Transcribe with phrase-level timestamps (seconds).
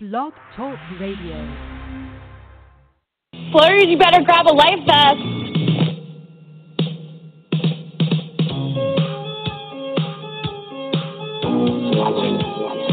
[0.00, 1.36] Blog Talk Radio.
[3.50, 5.18] Flurries, you better grab a life vest.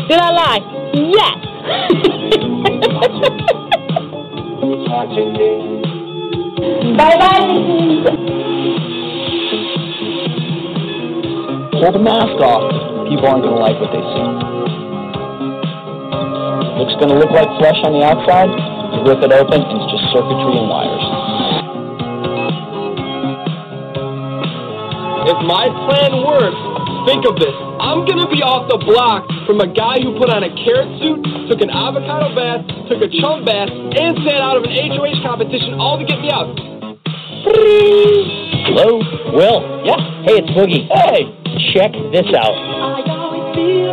[0.10, 0.60] Did I lie?
[0.96, 1.46] Yes.
[6.98, 7.46] bye bye.
[11.80, 12.72] Pull the mask off.
[13.08, 14.55] People aren't going to like what they see.
[16.76, 18.52] Looks going to look like flesh on the outside.
[18.96, 21.06] You rip it open, and it's just circuitry and wires.
[25.26, 26.62] If my plan works,
[27.10, 27.56] think of this.
[27.82, 31.18] I'm gonna be off the block from a guy who put on a carrot suit,
[31.50, 35.82] took an avocado bath, took a chum bath, and stayed out of an HOH competition
[35.82, 36.54] all to get me out.
[38.70, 39.02] Hello?
[39.34, 39.60] Will?
[39.86, 39.98] Yeah.
[40.30, 40.86] Hey, it's Boogie.
[40.94, 41.26] Hey!
[41.74, 43.85] Check this out.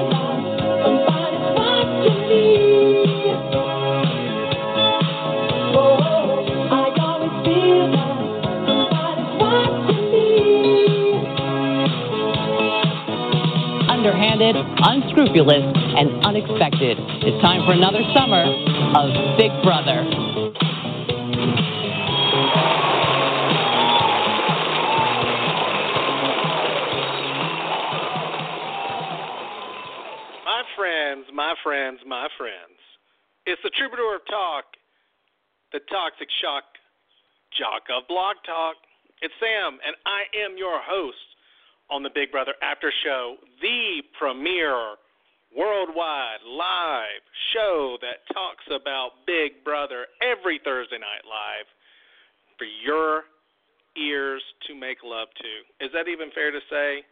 [14.43, 16.99] Underhanded, unscrupulous, and unexpected.
[16.99, 20.03] It's time for another summer of Big Brother.
[30.43, 32.83] My friends, my friends, my friends.
[33.47, 34.65] It's the troubadour of talk,
[35.71, 36.65] the toxic shock
[37.57, 38.75] jock of blog talk.
[39.21, 41.32] It's Sam, and I am your host
[41.93, 44.97] on the Big Brother After Show, the premier
[45.53, 47.21] worldwide live
[47.53, 51.69] show that talks about Big Brother every Thursday night live
[52.57, 53.29] for your
[54.01, 55.85] ears to make love to.
[55.85, 57.05] Is that even fair to say?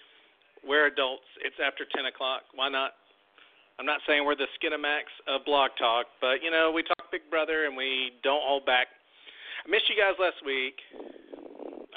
[0.65, 1.29] We're adults.
[1.45, 2.49] It's after 10 o'clock.
[2.57, 2.97] Why not?
[3.77, 7.29] I'm not saying we're the Skinamax of Blog Talk, but you know we talk Big
[7.29, 8.89] Brother and we don't hold back.
[9.61, 10.81] I missed you guys last week.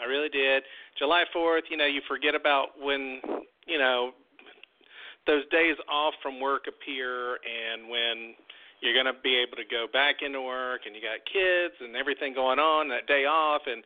[0.03, 0.63] I really did.
[0.99, 3.21] July 4th, you know, you forget about when
[3.65, 4.11] you know
[5.25, 8.35] those days off from work appear, and when
[8.83, 11.95] you're going to be able to go back into work, and you got kids and
[11.95, 13.79] everything going on that day off, and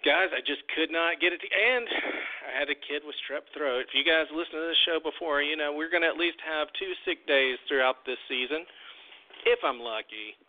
[0.00, 1.44] guys, I just could not get it.
[1.44, 1.84] To, and
[2.48, 3.84] I had a kid with strep throat.
[3.84, 6.40] If you guys listen to this show before, you know we're going to at least
[6.40, 8.64] have two sick days throughout this season,
[9.44, 10.40] if I'm lucky.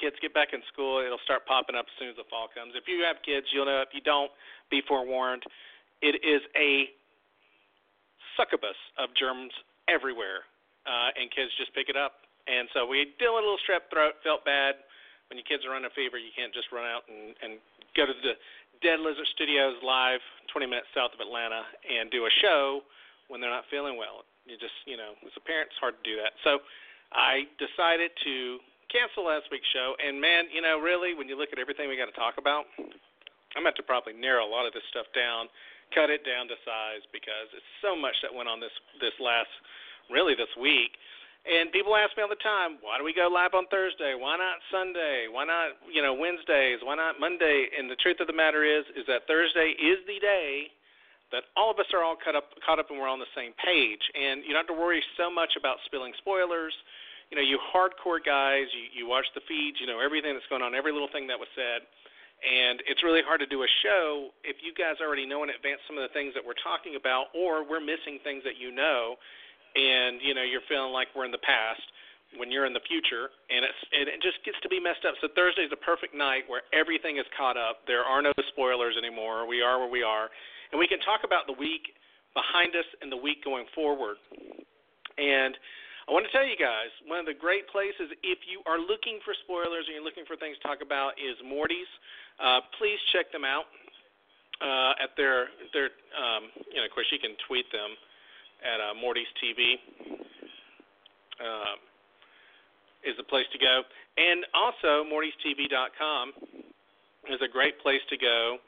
[0.00, 2.72] Kids get back in school, it'll start popping up as soon as the fall comes.
[2.72, 3.84] If you have kids, you'll know.
[3.84, 4.32] If you don't,
[4.72, 5.44] be forewarned.
[6.00, 6.88] It is a
[8.40, 9.52] succubus of germs
[9.92, 10.48] everywhere,
[10.88, 12.24] uh, and kids just pick it up.
[12.48, 14.80] And so we dealing with a little strep throat, felt bad.
[15.28, 17.62] When your kids are running a fever, you can't just run out and, and
[17.94, 18.34] go to the
[18.82, 22.82] Dead Lizard Studios live, 20 minutes south of Atlanta, and do a show
[23.28, 24.26] when they're not feeling well.
[24.48, 26.34] You just, you know, as a parent, it's hard to do that.
[26.42, 26.64] So
[27.12, 28.58] I decided to
[28.90, 29.94] cancel last week's show.
[30.02, 32.66] And man, you know, really, when you look at everything we got to talk about,
[33.56, 35.50] I'm going to probably narrow a lot of this stuff down,
[35.94, 39.50] cut it down to size because it's so much that went on this this last,
[40.10, 40.94] really this week.
[41.48, 44.12] And people ask me all the time, why do we go live on Thursday?
[44.12, 45.24] Why not Sunday?
[45.24, 46.84] Why not, you know, Wednesdays?
[46.84, 47.72] Why not Monday?
[47.72, 50.68] And the truth of the matter is, is that Thursday is the day
[51.32, 53.56] that all of us are all caught up, caught up, and we're on the same
[53.56, 54.04] page.
[54.12, 56.74] And you don't have to worry so much about spilling spoilers.
[57.30, 60.62] You know, you hardcore guys, you you watch the feeds, you know everything that's going
[60.62, 61.86] on, every little thing that was said.
[62.40, 65.84] And it's really hard to do a show if you guys already know in advance
[65.84, 69.20] some of the things that we're talking about, or we're missing things that you know
[69.76, 71.84] and you know you're feeling like we're in the past
[72.38, 75.14] when you're in the future and it's it just gets to be messed up.
[75.18, 77.82] So thursday's a perfect night where everything is caught up.
[77.86, 79.46] There are no spoilers anymore.
[79.46, 80.30] We are where we are.
[80.70, 81.94] And we can talk about the week
[82.34, 84.16] behind us and the week going forward.
[85.18, 85.58] And
[86.10, 89.22] I want to tell you guys, one of the great places, if you are looking
[89.22, 91.86] for spoilers and you're looking for things to talk about, is Morty's.
[92.42, 93.70] Uh, please check them out
[94.58, 95.94] uh, at their their.
[96.10, 97.94] Um, you know, of course, you can tweet them
[98.66, 99.78] at uh, Morty's TV
[101.38, 101.78] um,
[103.06, 103.86] is the place to go.
[104.18, 106.34] And also, Morty'sTV.com
[107.30, 108.58] is a great place to go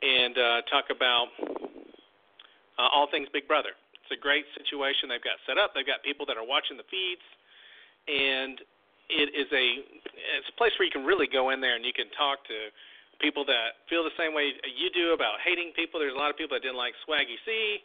[0.00, 1.28] and uh, talk about
[2.80, 3.76] uh, all things Big Brother.
[4.04, 5.72] It's a great situation they've got set up.
[5.72, 7.24] They've got people that are watching the feeds,
[8.04, 8.60] and
[9.08, 9.66] it is a
[10.36, 12.68] it's a place where you can really go in there and you can talk to
[13.20, 16.00] people that feel the same way you do about hating people.
[16.00, 17.80] There's a lot of people that didn't like Swaggy C.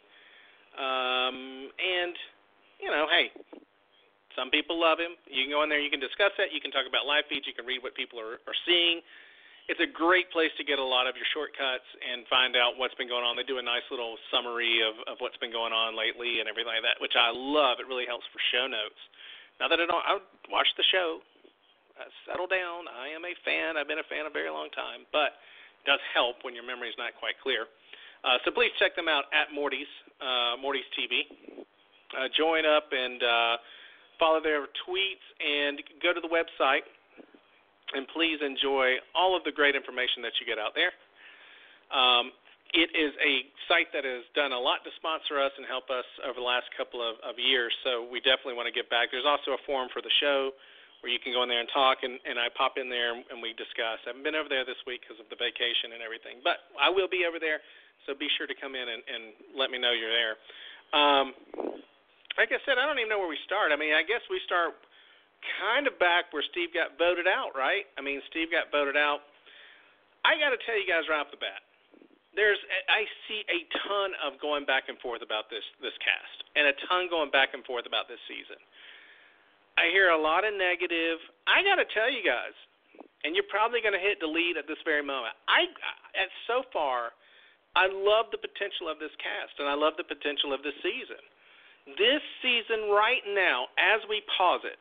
[0.78, 2.14] Um, and,
[2.78, 3.30] you know, hey,
[4.36, 5.18] some people love him.
[5.26, 6.54] You can go in there, you can discuss that.
[6.54, 7.46] You can talk about live feeds.
[7.46, 9.02] You can read what people are, are seeing.
[9.68, 12.96] It's a great place to get a lot of your shortcuts and find out what's
[12.96, 13.36] been going on.
[13.36, 16.74] They do a nice little summary of, of what's been going on lately and everything
[16.74, 17.78] like that, which I love.
[17.78, 18.98] It really helps for show notes
[19.60, 20.18] Now that I don't, I
[20.50, 21.22] watch the show.
[22.00, 22.88] I settle down.
[22.88, 23.76] I am a fan.
[23.76, 25.36] I've been a fan a very long time, but
[25.82, 27.68] it does help when your memory is not quite clear.
[28.24, 29.88] Uh, so please check them out at Morty's
[30.20, 31.24] uh, Morty's TV.
[32.12, 33.54] Uh, join up and uh,
[34.18, 36.84] follow their tweets and go to the website
[37.94, 40.92] and please enjoy all of the great information that you get out there.
[41.90, 42.30] Um,
[42.70, 46.06] it is a site that has done a lot to sponsor us and help us
[46.22, 49.10] over the last couple of, of years, so we definitely want to get back.
[49.10, 50.54] There's also a forum for the show
[51.02, 53.42] where you can go in there and talk, and, and I pop in there and
[53.42, 53.98] we discuss.
[54.06, 56.92] I haven't been over there this week because of the vacation and everything, but I
[56.92, 57.58] will be over there,
[58.06, 59.22] so be sure to come in and, and
[59.56, 60.34] let me know you're there.
[60.94, 61.26] Um,
[62.38, 63.74] like I said, I don't even know where we start.
[63.74, 64.78] I mean, I guess we start
[65.60, 67.88] kind of back where Steve got voted out, right?
[67.96, 69.24] I mean, Steve got voted out.
[70.24, 71.64] I got to tell you guys right off the bat
[72.34, 76.70] there's I see a ton of going back and forth about this this cast, and
[76.70, 78.58] a ton going back and forth about this season.
[79.78, 81.18] I hear a lot of negative.
[81.48, 82.54] I got to tell you guys,
[83.24, 85.34] and you're probably going to hit delete at this very moment.
[85.50, 85.66] I
[86.14, 87.10] at so far,
[87.74, 91.22] I love the potential of this cast, and I love the potential of this season.
[91.98, 94.78] This season, right now, as we pause it,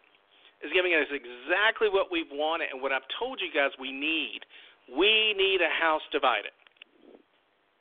[0.64, 4.44] is giving us exactly what we've wanted and what I've told you guys we need.
[4.92, 6.52] We need a house divided.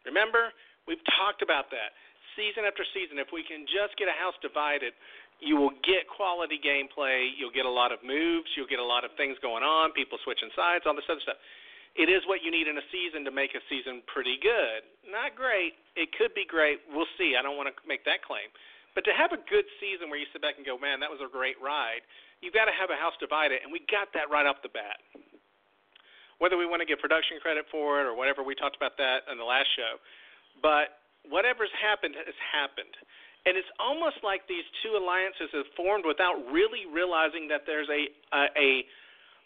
[0.07, 0.55] Remember,
[0.87, 1.97] we've talked about that
[2.39, 3.19] season after season.
[3.19, 4.95] If we can just get a house divided,
[5.43, 7.35] you will get quality gameplay.
[7.35, 8.47] You'll get a lot of moves.
[8.55, 9.91] You'll get a lot of things going on.
[9.95, 11.39] People switching sides, all this other stuff.
[11.99, 14.87] It is what you need in a season to make a season pretty good.
[15.03, 15.75] Not great.
[15.99, 16.79] It could be great.
[16.87, 17.35] We'll see.
[17.35, 18.47] I don't want to make that claim.
[18.95, 21.23] But to have a good season where you sit back and go, man, that was
[21.23, 22.03] a great ride,
[22.41, 24.99] you've got to have a house divided, and we got that right off the bat
[26.39, 29.27] whether we want to give production credit for it or whatever, we talked about that
[29.31, 29.99] in the last show.
[30.63, 32.95] But whatever's happened has happened.
[33.47, 38.11] And it's almost like these two alliances have formed without really realizing that there's a
[38.35, 38.71] a, a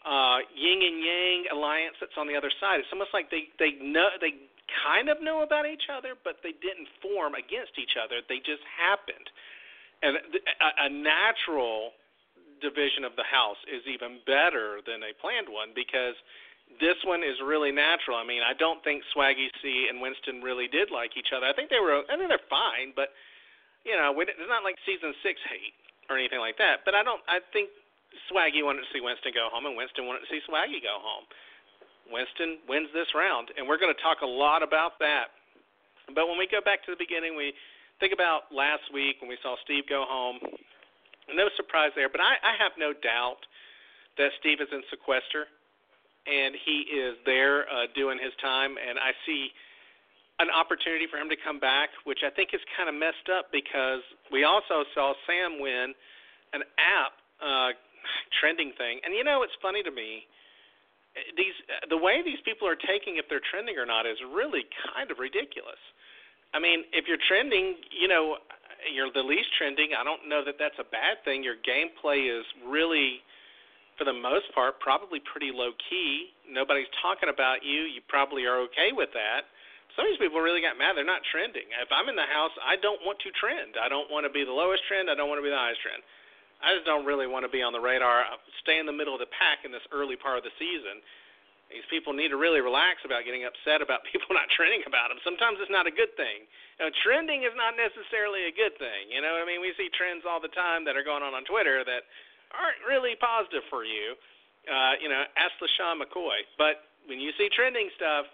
[0.03, 2.81] uh, yin and yang alliance that's on the other side.
[2.81, 4.49] It's almost like they they know they
[4.83, 8.19] kind of know about each other, but they didn't form against each other.
[8.27, 9.27] They just happened.
[10.03, 11.95] And a, a natural
[12.63, 16.15] division of the house is even better than a planned one because
[16.79, 18.15] this one is really natural.
[18.17, 21.45] I mean, I don't think Swaggy C and Winston really did like each other.
[21.45, 22.01] I think they were.
[22.07, 23.11] I think they're fine, but
[23.83, 25.75] you know, it's not like season six hate
[26.07, 26.87] or anything like that.
[26.87, 27.19] But I don't.
[27.27, 27.69] I think
[28.31, 31.27] Swaggy wanted to see Winston go home, and Winston wanted to see Swaggy go home.
[32.11, 35.31] Winston wins this round, and we're going to talk a lot about that.
[36.11, 37.55] But when we go back to the beginning, we
[37.99, 40.39] think about last week when we saw Steve go home.
[41.31, 43.39] No surprise there, but I, I have no doubt
[44.17, 45.47] that Steve is in sequester
[46.25, 48.75] and he is there uh, doing his time.
[48.79, 49.51] And I see
[50.39, 53.51] an opportunity for him to come back, which I think is kind of messed up
[53.51, 55.93] because we also saw Sam win
[56.53, 57.75] an app uh,
[58.39, 59.03] trending thing.
[59.03, 60.25] And you know, it's funny to me.
[61.37, 61.53] These
[61.93, 64.65] the way these people are taking if they're trending or not is really
[64.95, 65.77] kind of ridiculous.
[66.53, 68.37] I mean, if you're trending, you know,
[68.91, 69.95] you're the least trending.
[69.95, 71.43] I don't know that that's a bad thing.
[71.43, 73.23] Your gameplay is really
[73.97, 76.33] for the most part, probably pretty low key.
[76.49, 77.85] Nobody's talking about you.
[77.85, 79.45] You probably are okay with that.
[79.93, 80.97] Some of these people really got mad.
[80.97, 81.69] They're not trending.
[81.77, 83.77] If I'm in the house, I don't want to trend.
[83.77, 85.05] I don't want to be the lowest trend.
[85.05, 86.01] I don't want to be the highest trend.
[86.65, 88.25] I just don't really want to be on the radar.
[88.65, 91.03] Stay in the middle of the pack in this early part of the season.
[91.71, 95.19] These people need to really relax about getting upset about people not trending about them.
[95.23, 96.45] Sometimes it's not a good thing.
[96.79, 99.09] You know, trending is not necessarily a good thing.
[99.09, 99.61] You know I mean?
[99.61, 102.07] We see trends all the time that are going on on Twitter that
[102.53, 104.17] aren't really positive for you.
[104.63, 106.47] Uh, you know, ask LeSean McCoy.
[106.55, 108.31] But when you see trending stuff,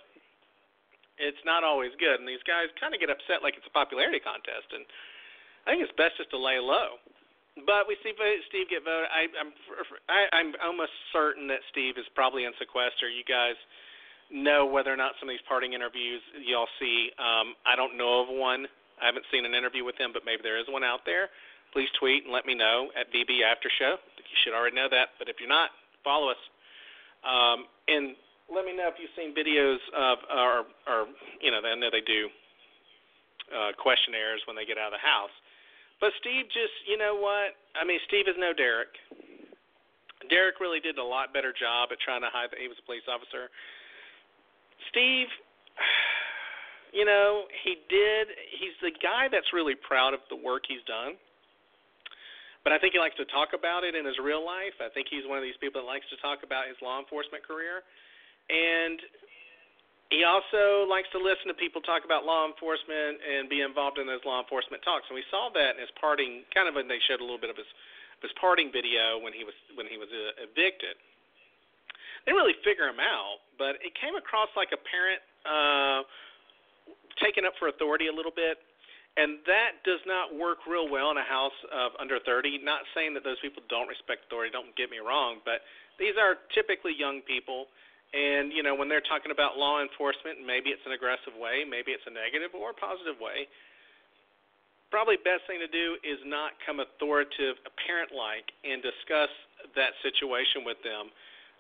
[1.18, 2.22] it's not always good.
[2.22, 4.72] And these guys kind of get upset like it's a popularity contest.
[4.72, 4.86] And
[5.68, 7.02] I think it's best just to lay low.
[7.66, 8.14] But we see
[8.48, 9.10] Steve get voted.
[9.10, 9.52] I, I'm
[10.08, 13.10] I, I'm almost certain that Steve is probably in sequester.
[13.10, 13.58] You guys
[14.30, 17.10] know whether or not some of these parting interviews y'all see.
[17.18, 18.70] Um, I don't know of one.
[19.02, 21.34] I haven't seen an interview with him, but maybe there is one out there
[21.74, 23.98] please tweet and let me know at BB After Show.
[24.18, 25.70] You should already know that, but if you're not,
[26.04, 26.42] follow us.
[27.26, 28.16] Um, and
[28.50, 30.54] let me know if you've seen videos of, or,
[30.86, 31.00] or
[31.42, 32.30] you know, I know they do
[33.50, 35.34] uh, questionnaires when they get out of the house.
[36.00, 37.60] But Steve just, you know what?
[37.76, 38.92] I mean, Steve is no Derek.
[40.32, 42.86] Derek really did a lot better job at trying to hide that he was a
[42.88, 43.52] police officer.
[44.92, 45.28] Steve,
[46.98, 48.32] you know, he did.
[48.60, 51.20] He's the guy that's really proud of the work he's done
[52.64, 54.76] but I think he likes to talk about it in his real life.
[54.84, 57.44] I think he's one of these people that likes to talk about his law enforcement
[57.44, 57.82] career,
[58.52, 59.00] and
[60.10, 64.10] he also likes to listen to people talk about law enforcement and be involved in
[64.10, 65.06] those law enforcement talks.
[65.06, 67.54] And we saw that in his parting, kind of when they showed a little bit
[67.54, 67.70] of his
[68.22, 71.00] his parting video when he was when he was uh, evicted.
[72.26, 76.04] They didn't really figure him out, but it came across like a parent uh,
[77.24, 78.60] taking up for authority a little bit,
[79.16, 82.60] and that does not work real well in a house of under 30.
[82.60, 84.52] Not saying that those people don't respect authority.
[84.52, 85.64] Don't get me wrong, but
[85.96, 87.72] these are typically young people.
[88.14, 91.94] And you know when they're talking about law enforcement, maybe it's an aggressive way, maybe
[91.94, 93.48] it's a negative or a positive way
[94.90, 99.30] probably best thing to do is not come authoritative, parent like, and discuss
[99.78, 101.14] that situation with them.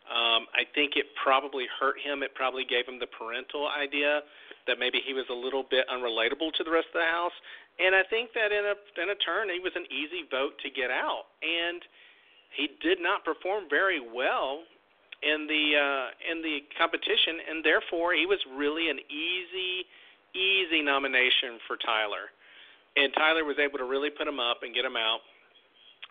[0.09, 2.25] Um, I think it probably hurt him.
[2.25, 4.25] It probably gave him the parental idea
[4.65, 7.35] that maybe he was a little bit unrelatable to the rest of the house.
[7.77, 10.69] And I think that in a in a turn, he was an easy vote to
[10.73, 11.85] get out, and
[12.57, 14.65] he did not perform very well
[15.21, 19.85] in the uh, in the competition, and therefore he was really an easy
[20.35, 22.29] easy nomination for Tyler
[22.95, 25.21] and Tyler was able to really put him up and get him out.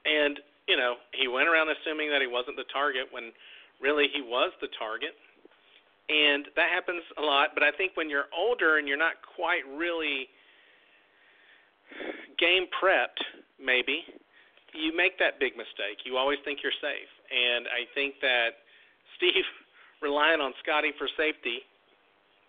[0.04, 0.38] And
[0.68, 3.32] you know, he went around assuming that he wasn't the target when
[3.80, 5.16] really he was the target.
[6.08, 9.64] And that happens a lot, but I think when you're older and you're not quite
[9.76, 10.28] really
[12.40, 13.20] game prepped,
[13.60, 14.04] maybe,
[14.72, 16.04] you make that big mistake.
[16.08, 17.12] You always think you're safe.
[17.28, 18.64] And I think that
[19.16, 19.46] Steve
[20.04, 21.64] relying on Scottie for safety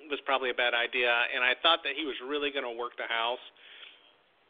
[0.09, 1.11] was probably a bad idea.
[1.35, 3.41] And I thought that he was really going to work the house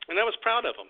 [0.09, 0.89] and I was proud of him.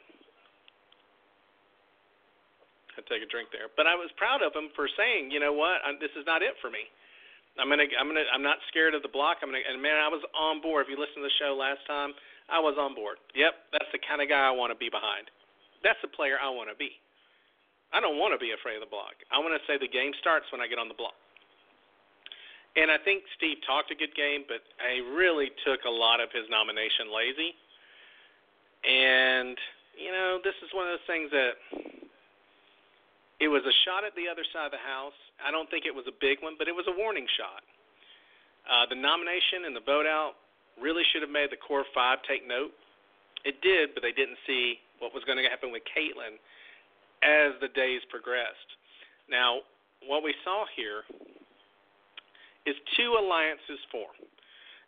[2.96, 5.56] I take a drink there, but I was proud of him for saying, you know
[5.56, 6.84] what, I'm, this is not it for me.
[7.60, 9.44] I'm gonna, I'm gonna, I'm not scared of the block.
[9.44, 10.88] I'm gonna, and man, I was on board.
[10.88, 12.16] If you listened to the show last time,
[12.48, 13.20] I was on board.
[13.36, 15.28] Yep, that's the kind of guy I want to be behind.
[15.84, 16.96] That's the player I want to be.
[17.90, 19.18] I don't want to be afraid of the block.
[19.34, 21.18] I want to say the game starts when I get on the block.
[22.78, 26.30] And I think Steve talked a good game, but I really took a lot of
[26.30, 27.52] his nomination lazy.
[28.86, 29.58] And,
[29.98, 31.54] you know, this is one of those things that
[33.42, 35.18] it was a shot at the other side of the house.
[35.42, 37.66] I don't think it was a big one, but it was a warning shot.
[38.70, 40.38] Uh, the nomination and the vote out
[40.78, 42.70] really should have made the core five take note.
[43.44, 46.38] It did, but they didn't see what was going to happen with Kaitlyn
[47.24, 48.70] as the days progressed.
[49.30, 49.62] Now,
[50.08, 51.04] what we saw here
[52.66, 54.16] is two alliances form.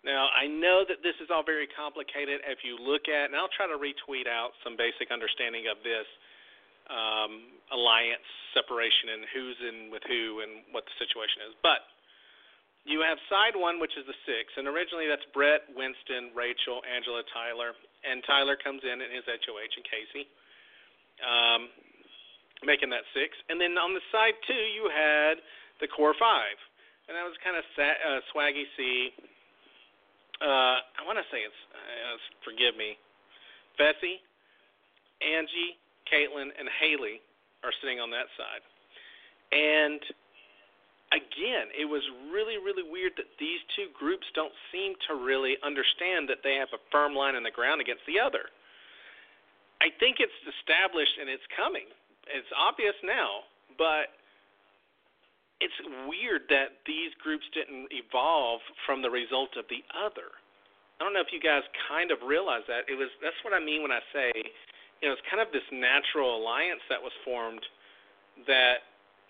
[0.01, 2.41] Now, I know that this is all very complicated.
[2.47, 6.09] If you look at, and I'll try to retweet out some basic understanding of this
[6.89, 8.25] um, alliance
[8.57, 11.53] separation and who's in with who and what the situation is.
[11.61, 11.85] But
[12.81, 17.21] you have side one, which is the six, and originally that's Brett, Winston, Rachel, Angela,
[17.29, 20.25] Tyler, and Tyler comes in in his HOH and Kaycee.
[21.21, 21.69] um,
[22.63, 23.33] making that six.
[23.49, 25.41] And then on the side two, you had
[25.81, 26.57] the core five,
[27.09, 29.11] and that was kind of uh, Swaggy C,
[30.41, 32.97] uh, I want to say it's, uh, forgive me,
[33.77, 34.21] Fessy,
[35.21, 35.77] Angie,
[36.09, 37.21] Kaitlyn, and Haleigh
[37.61, 38.65] are sitting on that side.
[39.53, 40.01] And
[41.13, 42.01] again, it was
[42.33, 46.73] really, really weird that these two groups don't seem to really understand that they have
[46.73, 48.49] a firm line in the ground against the other.
[49.77, 51.89] I think it's established and it's coming.
[52.29, 54.13] It's obvious now, but
[55.61, 55.77] it's
[56.09, 60.33] weird that these groups didn't evolve from the result of the other.
[60.97, 62.89] I don't know if you guys kind of realize that.
[62.89, 64.33] It was that's what I mean when I say,
[65.01, 67.61] you know, it's kind of this natural alliance that was formed
[68.45, 68.85] that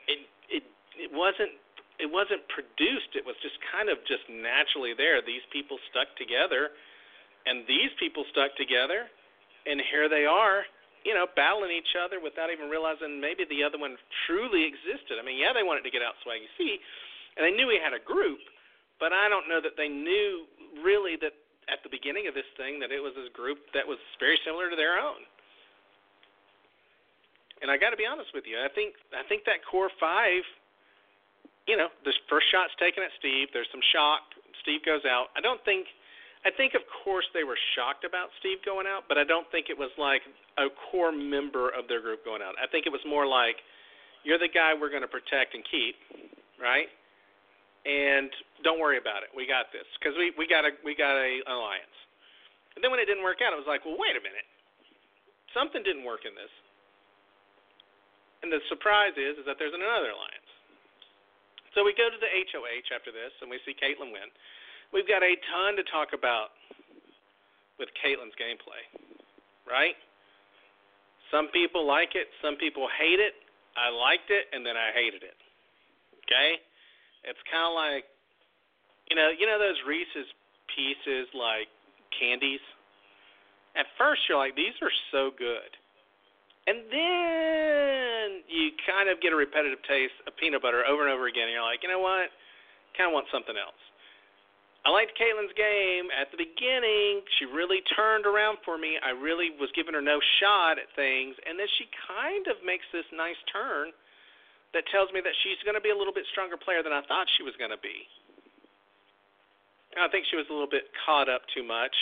[0.08, 0.64] it it
[1.00, 1.52] it wasn't
[2.00, 3.16] it wasn't produced.
[3.16, 5.24] It was just kind of just naturally there.
[5.24, 6.76] These people stuck together
[7.48, 9.08] and these people stuck together
[9.68, 10.64] and here they are
[11.04, 15.18] you know, battling each other without even realizing maybe the other one truly existed.
[15.18, 16.78] I mean, yeah, they wanted to get out Swaggy C,
[17.38, 18.42] and they knew he had a group,
[19.02, 20.46] but I don't know that they knew
[20.86, 21.34] really that
[21.70, 24.70] at the beginning of this thing that it was a group that was very similar
[24.70, 25.22] to their own.
[27.62, 30.42] And I got to be honest with you, I think I think that core five,
[31.70, 33.54] you know, the first shot's taken at Steve.
[33.54, 34.26] There's some shock.
[34.66, 35.30] Steve goes out.
[35.38, 35.86] I don't think
[36.42, 39.70] I think, of course, they were shocked about Steve going out, but I don't think
[39.70, 40.26] it was like
[40.58, 42.58] a core member of their group going out.
[42.58, 43.62] I think it was more like,
[44.26, 45.98] you're the guy we're going to protect and keep,
[46.58, 46.90] right?
[47.86, 48.30] And
[48.62, 49.34] don't worry about it.
[49.34, 51.98] We got this because we we got a we got a alliance.
[52.78, 54.46] And then when it didn't work out, it was like, well, wait a minute,
[55.50, 56.54] something didn't work in this.
[58.46, 60.52] And the surprise is is that there's another alliance.
[61.74, 64.30] So we go to the HOH after this, and we see Kaitlyn win.
[64.94, 66.52] We've got a ton to talk about
[67.80, 68.84] with Kaitlyn's gameplay,
[69.66, 69.96] right?
[71.32, 73.34] Some people like it, some people hate it.
[73.80, 75.38] I liked it, and then I hated it.
[76.28, 76.60] Okay,
[77.24, 78.04] it's kind of like,
[79.10, 80.28] you know, you know those Reese's
[80.76, 81.72] pieces like
[82.12, 82.60] candies.
[83.76, 85.72] At first, you're like, these are so good,
[86.68, 91.26] And then you kind of get a repetitive taste of peanut butter over and over
[91.26, 91.50] again.
[91.50, 92.30] And you're like, you know what?
[92.94, 93.82] Kind of want something else.
[94.82, 97.22] I liked Kaitlyn's game at the beginning.
[97.38, 98.98] She really turned around for me.
[98.98, 102.86] I really was giving her no shot at things, and then she kind of makes
[102.90, 103.94] this nice turn
[104.74, 107.06] that tells me that she's going to be a little bit stronger player than I
[107.06, 108.10] thought she was going to be.
[110.00, 111.94] I think she was a little bit caught up too much,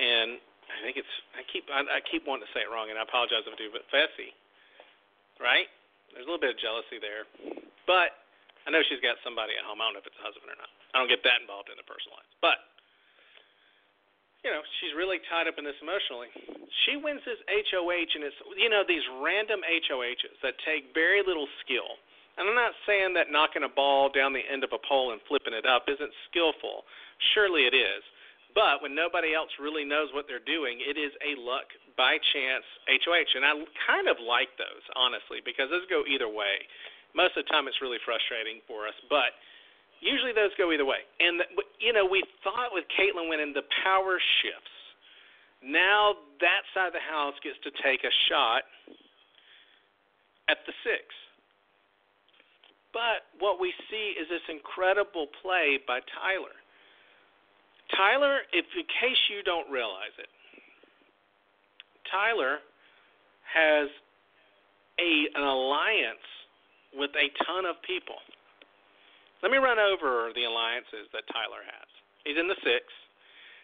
[0.00, 0.40] and
[0.72, 3.04] I think it's I keep I, I keep wanting to say it wrong, and I
[3.04, 4.32] apologize if I do, but Fessy,
[5.36, 5.68] right?
[6.10, 7.28] There's a little bit of jealousy there,
[7.84, 8.16] but
[8.70, 9.82] I know she's got somebody at home.
[9.82, 10.70] I don't know if it's a husband or not.
[10.94, 12.62] I don't get that involved in the personal life, but
[14.46, 16.30] you know she's really tied up in this emotionally.
[16.86, 21.50] She wins this HOH, and it's you know these random HOHs that take very little
[21.66, 21.98] skill
[22.40, 25.20] and I'm not saying that knocking a ball down the end of a pole and
[25.28, 26.88] flipping it up isn't skillful.
[27.36, 28.00] Surely it is.
[28.56, 31.68] But when nobody else really knows what they're doing, it is a luck
[32.00, 33.38] by chance HOH.
[33.38, 33.52] And I
[33.86, 36.64] kind of like those, honestly, because those go either way.
[37.14, 39.34] Most of the time it's really frustrating for us, but
[40.00, 41.02] usually those go either way.
[41.18, 41.42] And,
[41.78, 44.74] you know, we thought with Kaitlyn winning, the power shifts.
[45.62, 48.64] Now that side of the house gets to take a shot
[50.48, 51.04] at the six.
[52.92, 56.56] But what we see is this incredible play by Tyler.
[57.94, 60.30] Tyler, if in case you don't realize it,
[62.10, 62.58] Tyler
[63.46, 63.88] has
[64.98, 66.26] a an alliance
[66.96, 68.18] with a ton of people.
[69.42, 71.88] Let me run over the alliances that Tyler has.
[72.24, 72.84] He's in the six.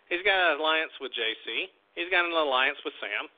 [0.08, 1.68] He's got an alliance with JC.
[1.94, 3.28] He's got an alliance with Sam.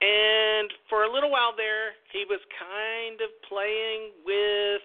[0.00, 4.84] And for a little while there, he was kind of playing with,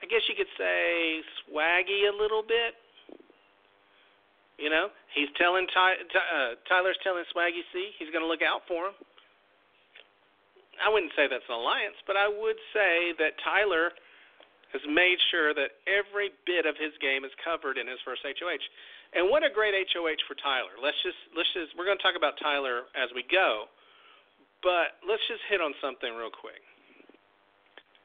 [0.00, 2.72] I guess you could say, swaggy a little bit.
[4.56, 8.64] You know, he's telling Ty, uh, Tyler's telling Swaggy C he's going to look out
[8.66, 8.96] for him.
[10.80, 13.92] I wouldn't say that's an alliance, but I would say that Tyler
[14.74, 18.64] has made sure that every bit of his game is covered in his first HOH.
[19.14, 20.74] And what a great HOH for Tyler.
[20.82, 23.70] Let's just let's just we're going to talk about Tyler as we go,
[24.60, 26.60] but let's just hit on something real quick.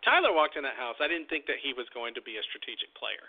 [0.06, 0.98] Tyler walked in that house.
[0.98, 3.22] I didn't think that he was going to be a strategic player.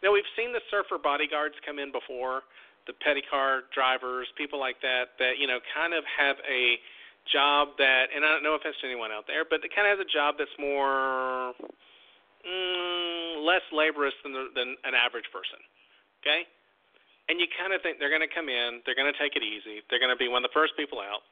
[0.00, 2.48] Know, we've seen the surfer bodyguards come in before,
[2.88, 6.80] the petty car drivers, people like that, that you know kind of have a
[7.28, 9.98] job that, and I don't know if it's anyone out there, but it kind of
[9.98, 11.52] has a job that's more
[12.44, 15.60] mm, less laborious than the, than an average person.
[16.20, 16.44] Okay,
[17.32, 19.44] and you kind of think they're going to come in, they're going to take it
[19.44, 21.24] easy, they're going to be one of the first people out,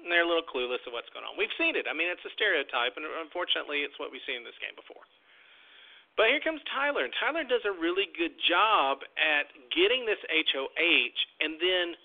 [0.00, 1.36] and they're a little clueless of what's going on.
[1.36, 1.84] We've seen it.
[1.84, 5.04] I mean, it's a stereotype, and unfortunately, it's what we've seen in this game before.
[6.16, 11.16] But here comes Tyler, and Tyler does a really good job at getting this HOH
[11.40, 11.96] and then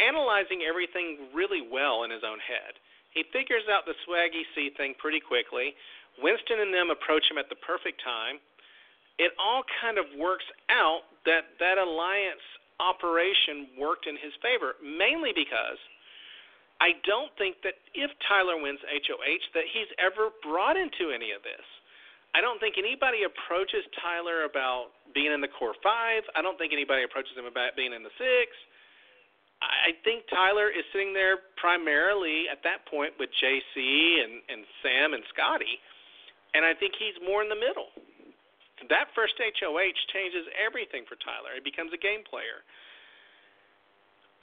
[0.00, 2.78] analyzing everything really well in his own head.
[3.12, 5.74] He figures out the swaggy C thing pretty quickly.
[6.20, 8.40] Winston and them approach him at the perfect time.
[9.20, 12.42] It all kind of works out that that alliance
[12.80, 15.78] operation worked in his favor, mainly because
[16.80, 21.44] I don't think that if Tyler wins HOH that he's ever brought into any of
[21.46, 21.62] this.
[22.34, 26.24] I don't think anybody approaches Tyler about being in the core five.
[26.32, 28.56] I don't think anybody approaches him about being in the six.
[29.62, 35.14] I think Tyler is sitting there primarily at that point with JC and, and Sam
[35.14, 35.78] and Scottie,
[36.54, 37.94] and I think he's more in the middle
[38.90, 41.54] that first HOH changes everything for Tyler.
[41.54, 42.64] He becomes a game player.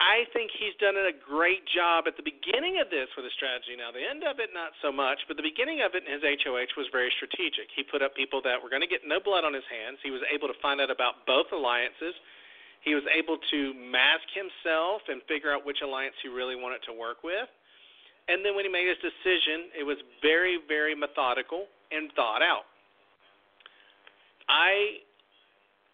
[0.00, 3.76] I think he's done a great job at the beginning of this with a strategy.
[3.76, 6.24] Now, the end of it, not so much, but the beginning of it in his
[6.24, 7.68] HOH was very strategic.
[7.76, 10.00] He put up people that were going to get no blood on his hands.
[10.00, 12.16] He was able to find out about both alliances.
[12.80, 16.92] He was able to mask himself and figure out which alliance he really wanted to
[16.96, 17.48] work with.
[18.28, 22.64] And then when he made his decision, it was very, very methodical and thought out.
[24.48, 25.04] I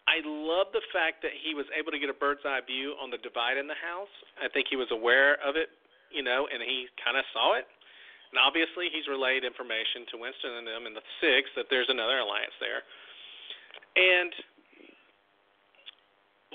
[0.07, 3.11] I love the fact that he was able to get a bird's eye view on
[3.11, 4.11] the divide in the house.
[4.39, 5.67] I think he was aware of it,
[6.15, 7.67] you know, and he kind of saw it.
[8.31, 12.23] And obviously, he's relayed information to Winston and them in the six that there's another
[12.23, 12.87] alliance there.
[13.99, 14.31] And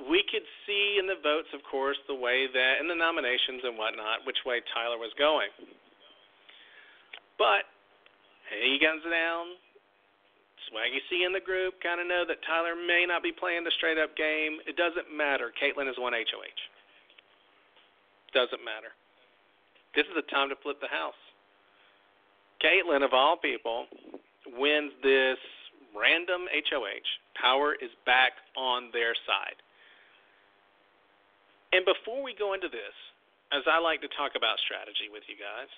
[0.08, 3.76] we could see in the votes, of course, the way that, in the nominations and
[3.76, 5.52] whatnot, which way Tyler was going.
[7.36, 7.68] But
[8.48, 9.56] he comes down
[10.70, 13.74] Swaggy C in the group kind of know that Tyler may not be playing the
[13.76, 14.62] straight up game.
[14.66, 15.52] It doesn't matter.
[15.52, 16.60] Kaitlyn is one HOH.
[18.32, 18.96] Doesn't matter.
[19.94, 21.18] This is the time to flip the house.
[22.64, 23.86] Kaitlyn, of all people,
[24.56, 25.36] wins this
[25.92, 27.08] random HOH.
[27.36, 29.58] Power is back on their side.
[31.72, 32.94] And before we go into this,
[33.52, 35.68] as I like to talk about strategy with you guys,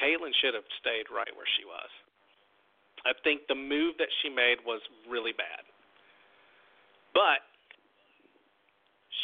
[0.00, 1.88] Kaitlyn should have stayed right where she was.
[3.04, 5.64] I think the move that she made was really bad.
[7.14, 7.40] But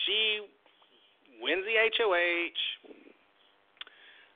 [0.05, 0.40] she
[1.40, 2.57] wins the HOH,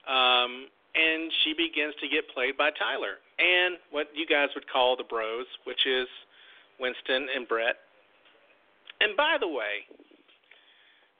[0.05, 4.95] um, and she begins to get played by Tyler and what you guys would call
[4.95, 6.07] the bros, which is
[6.79, 7.77] Winston and Brett.
[9.01, 9.85] And by the way,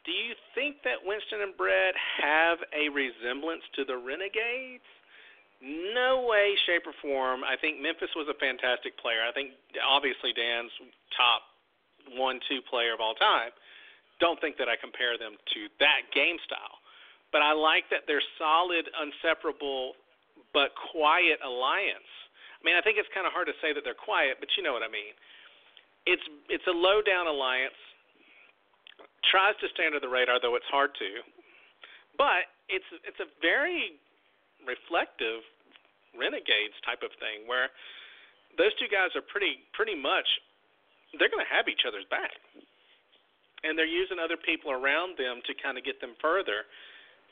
[0.07, 1.91] do you think that Winston and Brett
[2.23, 4.87] have a resemblance to the Renegades?
[5.59, 7.43] No way, shape, or form.
[7.43, 9.19] I think Memphis was a fantastic player.
[9.27, 9.51] I think
[9.83, 10.71] obviously Dan's
[11.11, 11.43] top
[12.15, 13.51] one, two player of all time.
[14.23, 16.79] Don't think that I compare them to that game style.
[17.35, 19.99] But I like that they're solid, inseparable,
[20.55, 22.07] but quiet alliance.
[22.55, 24.63] I mean, I think it's kind of hard to say that they're quiet, but you
[24.63, 25.11] know what I mean.
[26.07, 27.75] It's it's a low down alliance.
[29.25, 31.09] Tries to stay under the radar, though it's hard to.
[32.17, 33.97] But it's it's a very
[34.65, 35.45] reflective
[36.17, 37.69] renegades type of thing where
[38.57, 40.25] those two guys are pretty pretty much
[41.15, 42.33] they're going to have each other's back.
[43.65, 46.67] And they're using other people around them to kind of get them further.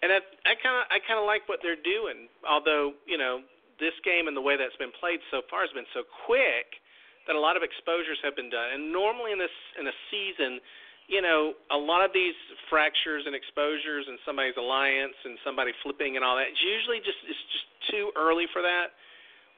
[0.01, 3.41] And i kind of i kind of like what they're doing although you know
[3.79, 6.79] this game and the way that's been played so far has been so quick
[7.27, 8.71] that a lot of exposures have been done.
[8.73, 10.61] And normally in this in a season
[11.07, 12.33] you know, a lot of these
[12.69, 17.19] fractures and exposures and somebody's alliance and somebody flipping and all that, it's usually just
[17.29, 18.97] it's just too early for that.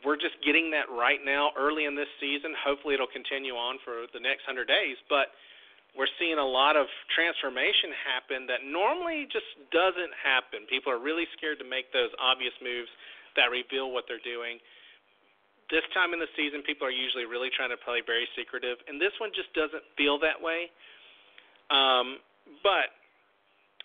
[0.06, 2.54] We're just getting that right now, early in this season.
[2.62, 5.00] Hopefully, it'll continue on for the next hundred days.
[5.10, 5.34] But
[5.98, 6.86] we're seeing a lot of
[7.18, 10.70] transformation happen that normally just doesn't happen.
[10.70, 12.92] People are really scared to make those obvious moves
[13.34, 14.62] that reveal what they're doing.
[15.74, 19.02] This time in the season, people are usually really trying to play very secretive, and
[19.02, 20.70] this one just doesn't feel that way.
[21.70, 22.20] Um,
[22.64, 22.96] but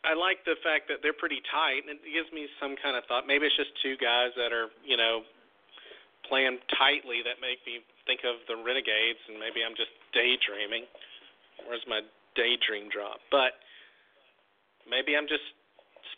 [0.03, 3.07] I like the fact that they're pretty tight, and it gives me some kind of
[3.07, 3.27] thought.
[3.27, 5.23] Maybe it's just two guys that are, you know,
[6.27, 10.87] playing tightly that make me think of the Renegades, and maybe I'm just daydreaming.
[11.67, 12.03] Where's my
[12.35, 13.23] daydream drop?
[13.31, 13.59] But
[14.91, 15.47] maybe I'm just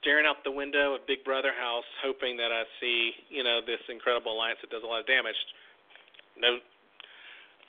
[0.01, 3.81] staring out the window of Big Brother house, hoping that I see, you know, this
[3.89, 5.37] incredible alliance that does a lot of damage.
[6.37, 6.61] No,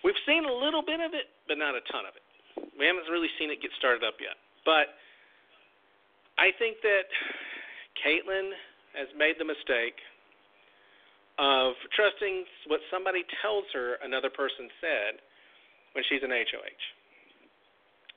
[0.03, 2.24] we've seen a little bit of it, but not a ton of it.
[2.57, 4.35] We haven't really seen it get started up yet.
[4.63, 4.95] But
[6.37, 7.07] I think that
[7.99, 8.51] Kaitlyn
[8.95, 9.99] has made the mistake
[11.35, 15.19] of trusting what somebody tells her another person said
[15.91, 16.83] when she's an HOH.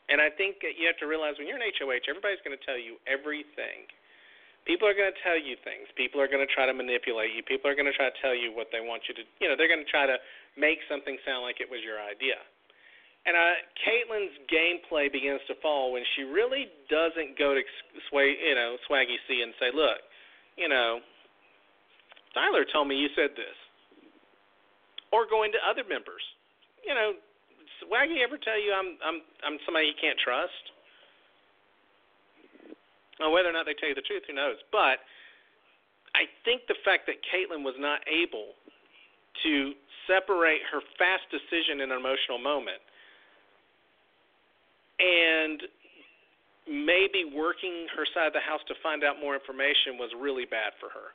[0.08, 2.64] And I think that you have to realize when you're an HOH, everybody's going to
[2.64, 3.90] tell you everything.
[4.64, 5.88] People are going to tell you things.
[5.94, 7.42] People are going to try to manipulate you.
[7.42, 9.54] People are going to try to tell you what they want you to, you know,
[9.54, 10.16] they're going to try to
[10.56, 12.40] make something sound like it was your idea.
[13.26, 17.60] And uh, Kaitlyn's gameplay begins to fall when she really doesn't go to
[18.08, 20.00] sway, you know, Swaggy C and say, "Look,
[20.56, 21.00] you know,
[22.32, 23.56] Tyler told me you said this,"
[25.12, 26.22] or going to other members.
[26.86, 27.12] You know,
[27.84, 30.64] Swaggy ever tell you I'm I'm I'm somebody you can't trust?
[33.20, 34.56] Now, whether or not they tell you the truth, who knows?
[34.70, 35.02] But
[36.14, 38.54] I think the fact that Kaitlyn was not able
[39.42, 39.74] to
[40.06, 42.80] separate her fast decision in an emotional moment
[44.98, 45.62] and
[46.68, 50.76] maybe working her side of the house to find out more information was really bad
[50.78, 51.14] for her.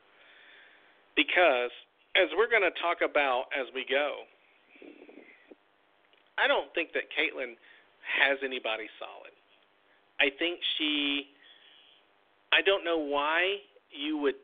[1.15, 1.69] Because,
[2.17, 4.25] as we're going to talk about as we go,
[6.41, 7.53] I don't think that Kaitlyn
[8.01, 9.33] has anybody solid.
[10.19, 11.29] I think she.
[12.51, 14.35] I don't know why you would.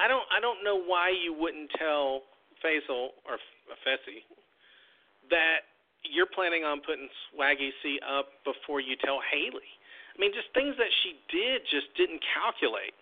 [0.00, 0.24] I don't.
[0.32, 2.22] I don't know why you wouldn't tell
[2.64, 3.36] Faysal or
[3.84, 4.24] Fessy
[5.28, 5.68] that
[6.08, 9.74] you're planning on putting Swaggy C up before you tell Haleigh.
[10.14, 12.94] I mean, just things that she did just didn't calculate.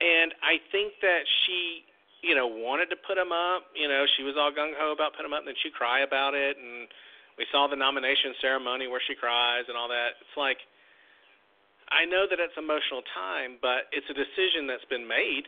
[0.00, 1.84] And I think that she,
[2.24, 3.68] you know, wanted to put him up.
[3.76, 6.00] You know, she was all gung ho about putting him up, and then she'd cry
[6.00, 6.56] about it.
[6.56, 6.88] And
[7.36, 10.16] we saw the nomination ceremony where she cries and all that.
[10.24, 10.58] It's like,
[11.92, 15.44] I know that it's emotional time, but it's a decision that's been made,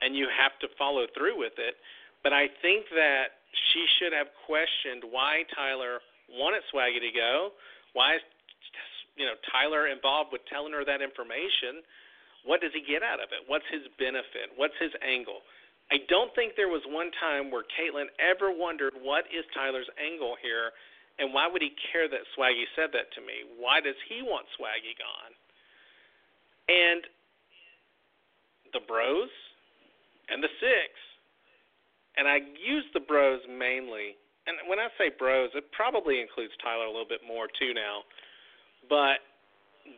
[0.00, 1.76] and you have to follow through with it.
[2.24, 3.35] But I think that
[3.72, 7.52] she should have questioned why Tyler wanted Swaggy to go.
[7.92, 8.22] Why is
[9.16, 11.80] you know Tyler involved with telling her that information?
[12.44, 13.42] What does he get out of it?
[13.50, 14.54] What's his benefit?
[14.54, 15.42] What's his angle?
[15.90, 20.34] I don't think there was one time where Kaitlyn ever wondered what is Tyler's angle
[20.42, 20.74] here,
[21.18, 23.46] and why would he care that Swaggy said that to me?
[23.58, 25.32] Why does he want Swaggy gone?
[26.66, 27.02] And
[28.74, 29.30] the Bros
[30.28, 30.90] and the Six
[32.16, 34.16] and I use the bros mainly.
[34.46, 38.06] And when I say bros, it probably includes Tyler a little bit more too now.
[38.88, 39.20] But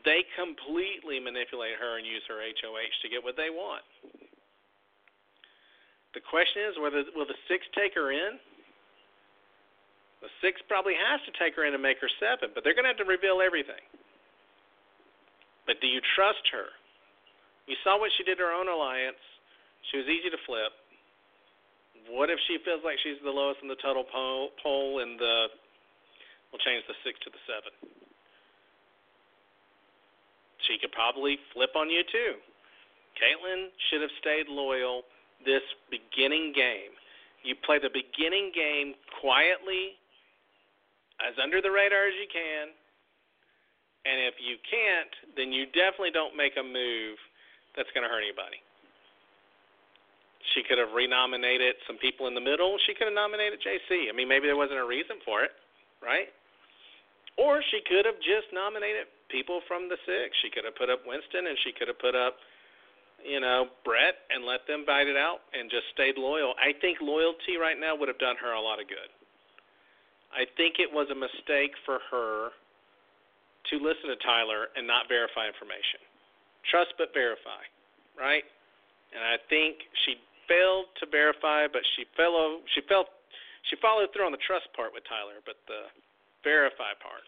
[0.04, 3.84] they completely manipulate her and use her HOH to get what they want.
[6.16, 8.40] The question is whether will the six take her in?
[10.24, 12.88] The six probably has to take her in to make her seven, but they're going
[12.88, 13.80] to have to reveal everything.
[15.68, 16.74] But do you trust her?
[17.68, 19.20] You saw what she did to her own alliance.
[19.92, 20.72] She was easy to flip.
[22.08, 25.52] What if she feels like she's the lowest in the total poll, poll and the
[26.50, 27.72] we'll change the six to the seven?
[30.64, 32.40] She could probably flip on you too.
[33.20, 35.02] Kaitlyn should have stayed loyal
[35.44, 36.96] this beginning game.
[37.44, 39.96] You play the beginning game quietly,
[41.22, 42.74] as under the radar as you can,
[44.06, 47.18] and if you can't, then you definitely don't make a move
[47.76, 48.58] that's going to hurt anybody.
[50.54, 52.78] She could have renominated some people in the middle.
[52.86, 54.08] She could have nominated JC.
[54.08, 55.50] I mean, maybe there wasn't a reason for it,
[56.00, 56.30] right?
[57.36, 60.34] Or she could have just nominated people from the six.
[60.42, 62.38] She could have put up Winston and she could have put up,
[63.22, 66.54] you know, Brett and let them bite it out and just stayed loyal.
[66.58, 69.10] I think loyalty right now would have done her a lot of good.
[70.34, 72.50] I think it was a mistake for her
[73.70, 76.00] to listen to Tyler and not verify information.
[76.68, 77.64] Trust but verify,
[78.18, 78.44] right?
[79.14, 83.08] And I think she failed to verify, but she fellow she felt
[83.68, 85.92] she followed through on the trust part with Tyler, but the
[86.44, 87.24] verify part,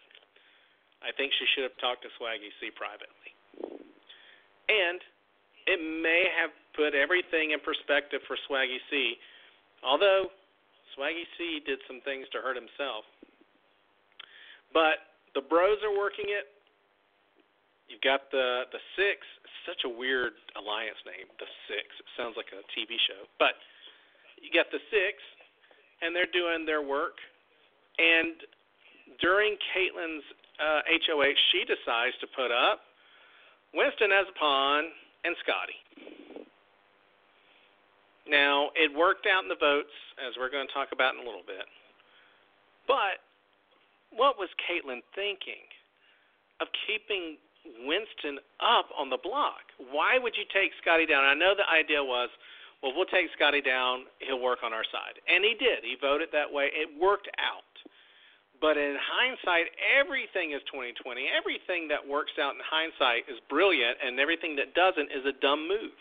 [1.05, 3.29] I think she should have talked to Swaggy C privately.
[4.69, 4.99] And
[5.67, 9.17] it may have put everything in perspective for Swaggy C,
[9.85, 10.33] although
[10.97, 13.05] Swaggy C did some things to hurt himself.
[14.73, 16.49] But the Bros are working it.
[17.87, 19.21] You've got the the six.
[19.65, 21.85] Such a weird alliance name, the six.
[21.99, 23.53] It sounds like a TV show, but
[24.41, 25.21] you got the six,
[26.01, 27.21] and they're doing their work.
[28.01, 28.33] And
[29.21, 30.25] during Kaitlyn's
[30.57, 32.81] uh, HOH, she decides to put up
[33.73, 34.89] Winston as a pawn
[35.23, 35.77] and Scottie.
[38.27, 41.25] Now, it worked out in the votes, as we're going to talk about in a
[41.25, 41.65] little bit.
[42.87, 43.21] But
[44.15, 45.63] what was Kaitlyn thinking
[46.59, 47.37] of keeping
[47.85, 49.69] Winston up on the block?
[49.77, 51.23] Why would you take Scottie down?
[51.23, 52.29] I know the idea was,
[52.81, 55.21] well, we'll take Scottie down, he'll work on our side.
[55.29, 55.85] And he did.
[55.85, 56.73] He voted that way.
[56.73, 57.69] It worked out.
[58.57, 61.25] But in hindsight, everything is 2020.
[61.29, 65.65] Everything that works out in hindsight is brilliant, and everything that doesn't is a dumb
[65.65, 65.97] move.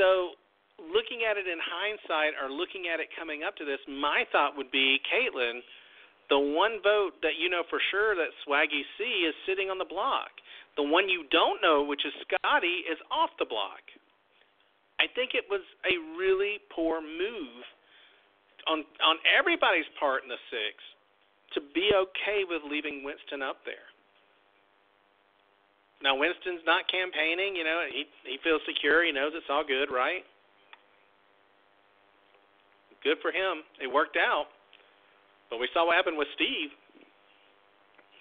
[0.00, 0.40] So,
[0.80, 4.56] looking at it in hindsight or looking at it coming up to this, my thought
[4.56, 5.60] would be Kaitlyn–
[6.28, 9.88] the one vote that you know for sure that Swaggy C is sitting on the
[9.88, 10.28] block.
[10.76, 13.82] The one you don't know, which is Scottie, is off the block.
[15.00, 17.64] I think it was a really poor move
[18.68, 20.76] on on everybody's part in the six
[21.56, 23.88] to be okay with leaving Winston up there.
[26.04, 29.88] Now Winston's not campaigning, you know, he he feels secure, he knows it's all good,
[29.88, 30.22] right?
[33.02, 33.62] Good for him.
[33.80, 34.50] It worked out.
[35.48, 36.70] But we saw what happened with Steve.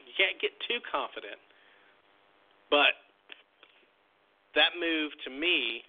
[0.08, 1.40] You can't get too confident.
[2.72, 2.96] But
[4.56, 5.84] that move to me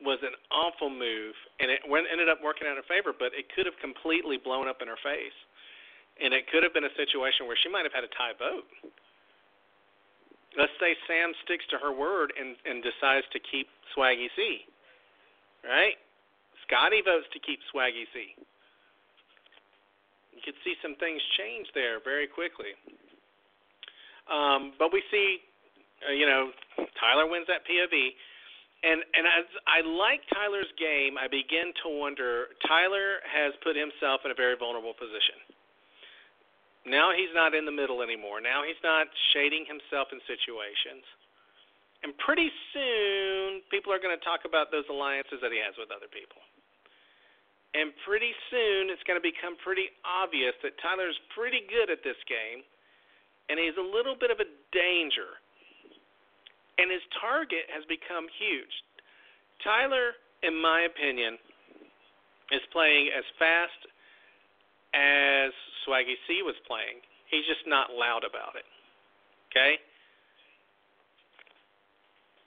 [0.00, 3.12] was an awful move, and it ended up working out in her favor.
[3.12, 5.36] But it could have completely blown up in her face,
[6.20, 8.68] and it could have been a situation where she might have had a tie vote.
[10.56, 14.64] Let's say Sam sticks to her word and and decides to keep Swaggy C.
[15.62, 16.00] Right?
[16.64, 18.34] Scottie votes to keep Swaggy C
[20.34, 22.72] you could see some things change there very quickly.
[24.30, 25.42] Um, but we see,
[26.06, 26.54] uh, you know,
[26.98, 27.94] Tyler wins that POV,
[28.82, 32.54] and and as I like Tyler's game, I begin to wonder.
[32.64, 35.36] Tyler has put himself in a very vulnerable position.
[36.88, 38.40] Now he's not in the middle anymore.
[38.40, 41.04] Now he's not shading himself in situations.
[42.00, 45.92] And pretty soon, people are going to talk about those alliances that he has with
[45.92, 46.40] other people.
[47.70, 52.18] And pretty soon it's going to become pretty obvious that Tyler's pretty good at this
[52.26, 52.66] game
[53.50, 55.34] and he's a little bit of a danger.
[56.78, 58.70] And his target has become huge.
[59.66, 60.14] Tyler,
[60.46, 61.34] in my opinion,
[62.54, 63.80] is playing as fast
[64.94, 65.50] as
[65.82, 67.02] Swaggy C was playing.
[67.26, 68.64] He's just not loud about it.
[69.50, 69.82] Okay?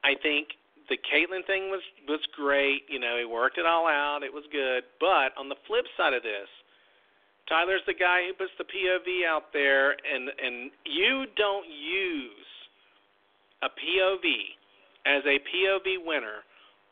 [0.03, 0.55] I think
[0.89, 2.83] the Kaitlyn thing was was great.
[2.89, 4.23] You know, he worked it all out.
[4.23, 4.83] It was good.
[4.99, 6.49] But on the flip side of this,
[7.47, 12.49] Tyler's the guy who puts the POV out there, and and you don't use
[13.63, 14.25] a POV
[15.05, 16.43] as a POV winner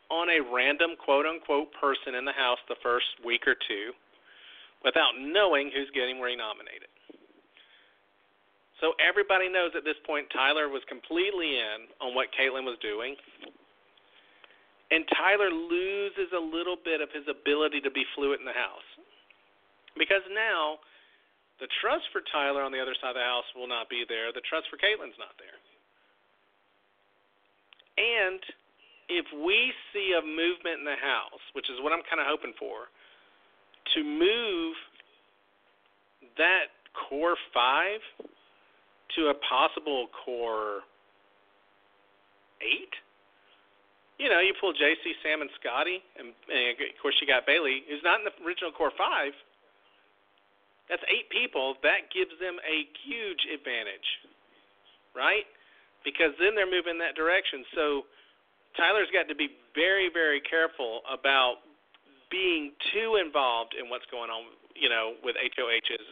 [0.10, 3.92] on a random quote unquote person in the house the first week or two
[4.84, 6.92] without knowing who's getting renominated.
[8.82, 13.16] So everybody knows at this point Tyler was completely in on what Kaitlyn was doing.
[14.92, 18.86] And Tyler loses a little bit of his ability to be fluent in the house.
[19.96, 20.84] Because now
[21.64, 24.36] the trust for Tyler on the other side of the house will not be there.
[24.36, 25.56] The trust for Kaitlyn's not there.
[28.02, 28.42] And
[29.08, 32.56] if we see a movement in the house, which is what I'm kind of hoping
[32.60, 32.92] for,
[33.96, 34.76] to move
[36.38, 38.00] that core five
[39.16, 40.82] to a possible core
[42.62, 42.94] eight.
[44.22, 47.82] You know, you pull JC, Sam, and Scottie, and, and of course you got Bayleigh,
[47.90, 49.34] who's not in the original core five.
[50.86, 51.74] That's eight people.
[51.82, 54.06] That gives them a huge advantage,
[55.18, 55.50] right?
[56.06, 57.66] Because then they're moving that direction.
[57.74, 58.06] So
[58.78, 61.66] Tyler's got to be very, very careful about
[62.30, 66.06] being too involved in what's going on, you know, with HOHs,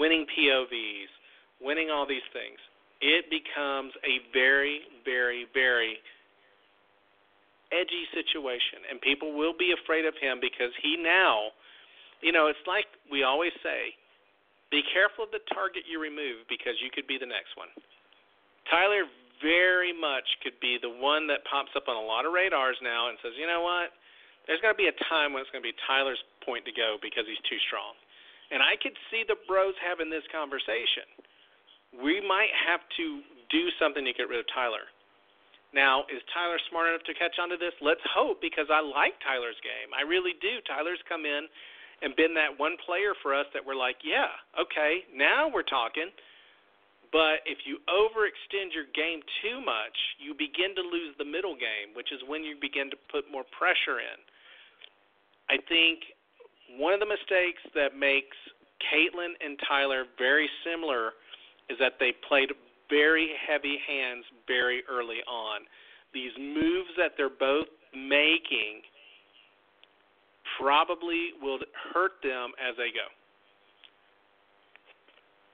[0.00, 1.12] winning POVs,
[1.60, 2.56] winning all these things.
[3.04, 6.00] It becomes a very, very, very
[7.70, 11.54] edgy situation, and people will be afraid of him because he now,
[12.20, 13.94] you know, it's like we always say
[14.70, 17.70] be careful of the target you remove because you could be the next one.
[18.70, 19.02] Tyler
[19.42, 23.10] very much could be the one that pops up on a lot of radars now
[23.10, 23.90] and says, you know what?
[24.46, 27.02] There's going to be a time when it's going to be Tyler's point to go
[27.02, 27.98] because he's too strong.
[28.54, 31.06] And I could see the bros having this conversation.
[31.98, 33.06] We might have to
[33.50, 34.86] do something to get rid of Tyler.
[35.70, 37.74] Now, is Tyler smart enough to catch on to this?
[37.78, 39.94] Let's hope because I like Tyler's game.
[39.94, 40.58] I really do.
[40.66, 41.46] Tyler's come in
[42.02, 46.10] and been that one player for us that we're like, yeah, okay, now we're talking.
[47.12, 51.94] But if you overextend your game too much, you begin to lose the middle game,
[51.94, 54.18] which is when you begin to put more pressure in.
[55.50, 56.06] I think
[56.78, 58.38] one of the mistakes that makes
[58.86, 61.18] Kaitlyn and Tyler very similar
[61.68, 62.54] is that they played
[62.90, 65.62] very heavy hands very early on.
[66.12, 68.82] These moves that they're both making
[70.58, 71.58] probably will
[71.94, 73.06] hurt them as they go.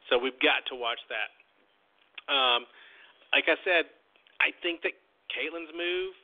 [0.09, 1.31] So we've got to watch that.
[2.33, 2.67] Um,
[3.35, 3.91] like I said,
[4.41, 4.95] I think that
[5.31, 6.15] Kaitlyn's move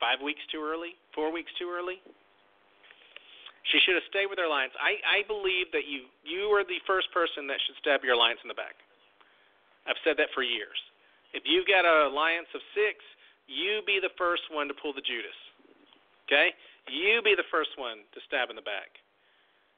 [0.00, 2.00] five weeks too early, four weeks too early.
[3.72, 4.76] She should have stayed with her alliance.
[4.76, 8.40] I, I believe that you you are the first person that should stab your alliance
[8.44, 8.76] in the back.
[9.86, 10.78] I've said that for years.
[11.34, 13.02] If you've got an alliance of six,
[13.46, 15.36] you be the first one to pull the Judas.
[16.24, 16.54] Okay?
[16.88, 18.96] You be the first one to stab in the back.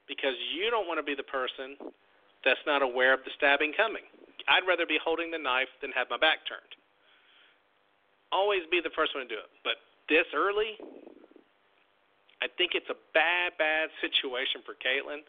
[0.07, 1.75] Because you don't want to be the person
[2.47, 4.07] that's not aware of the stabbing coming.
[4.47, 6.75] I'd rather be holding the knife than have my back turned.
[8.31, 9.51] Always be the first one to do it.
[9.67, 10.79] But this early,
[12.39, 15.27] I think it's a bad, bad situation for Kaitlyn.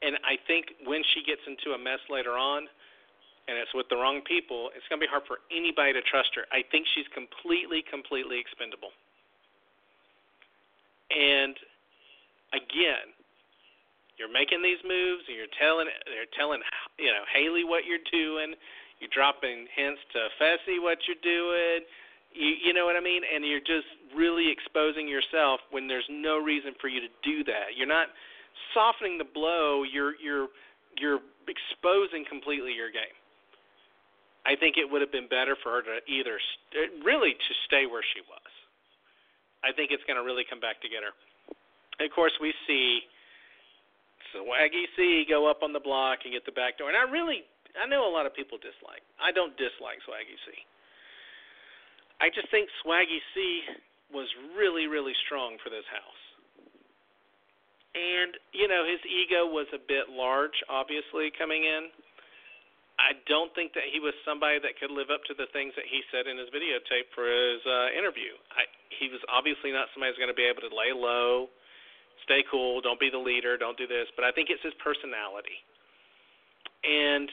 [0.00, 2.68] And I think when she gets into a mess later on,
[3.48, 6.34] and it's with the wrong people, it's going to be hard for anybody to trust
[6.34, 6.50] her.
[6.50, 8.90] I think she's completely, completely expendable.
[11.14, 11.54] And
[12.50, 13.14] again,
[14.18, 16.60] you're making these moves, and you're telling they're telling
[16.98, 18.56] you know Haleigh what you're doing.
[18.98, 21.84] You're dropping hints to Fessy what you're doing.
[22.32, 23.22] You, you know what I mean?
[23.28, 27.76] And you're just really exposing yourself when there's no reason for you to do that.
[27.76, 28.08] You're not
[28.72, 29.84] softening the blow.
[29.84, 30.48] You're you're
[30.98, 33.14] you're exposing completely your game.
[34.46, 37.52] I think it would have been better for her to either st- uh, really to
[37.66, 38.52] stay where she was.
[39.66, 41.10] I think it's going to really come back to get her.
[41.98, 43.02] And of course, we see
[44.30, 46.86] Swaggy C go up on the block and get the back door.
[46.86, 47.42] And I really,
[47.74, 49.02] I know a lot of people dislike.
[49.18, 50.54] I don't dislike Swaggy C.
[52.22, 53.66] I just think Swaggy C
[54.14, 56.22] was really, really strong for this house.
[57.96, 61.88] And, you know, his ego was a bit large, obviously, coming in.
[62.96, 65.84] I don't think that he was somebody that could live up to the things that
[65.84, 68.32] he said in his videotape for his uh, interview.
[68.56, 71.52] I, he was obviously not somebody who's going to be able to lay low,
[72.24, 74.08] stay cool, don't be the leader, don't do this.
[74.16, 75.60] But I think it's his personality,
[76.84, 77.28] and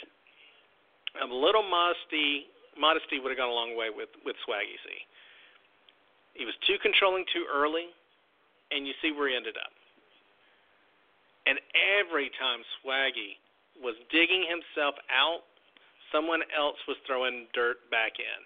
[1.24, 2.52] a little modesty.
[2.76, 4.88] Modesty would have gone a long way with with Swaggy C.
[6.36, 7.88] He was too controlling too early,
[8.74, 9.72] and you see where he ended up.
[11.46, 11.62] And
[12.02, 13.38] every time Swaggy
[13.78, 15.46] was digging himself out
[16.14, 18.40] someone else was throwing dirt back in.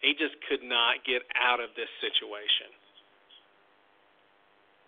[0.00, 2.72] He just could not get out of this situation.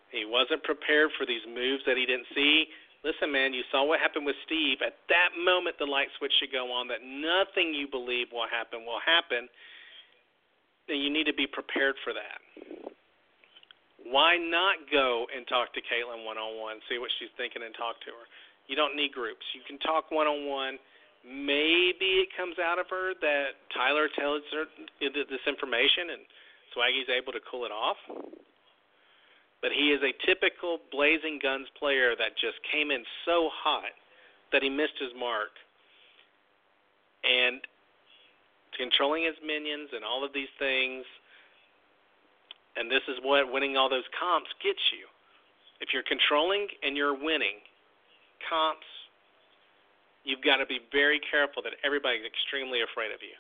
[0.09, 2.69] He wasn't prepared for these moves that he didn't see.
[3.05, 4.81] Listen, man, you saw what happened with Steve.
[4.81, 8.89] At that moment, the light switch should go on that nothing you believe will happen
[8.89, 9.49] will happen.
[10.89, 12.41] And you need to be prepared for that.
[14.05, 17.73] Why not go and talk to Kaitlyn one on one, see what she's thinking, and
[17.75, 18.27] talk to her?
[18.69, 19.43] You don't need groups.
[19.57, 20.77] You can talk one on one
[21.25, 24.67] maybe it comes out of her that Tyler tells her
[25.01, 26.23] this information and
[26.75, 27.97] Swaggy's able to cool it off.
[29.61, 33.95] But he is a typical blazing guns player that just came in so hot
[34.51, 35.55] that he missed his mark.
[37.23, 37.63] And
[38.75, 41.07] controlling his minions and all of these things,
[42.75, 45.07] and this is what winning all those comps gets you.
[45.79, 47.63] If you're controlling and you're winning
[48.49, 48.89] comps,
[50.25, 53.35] you've got to be very careful that everybody's extremely afraid of you.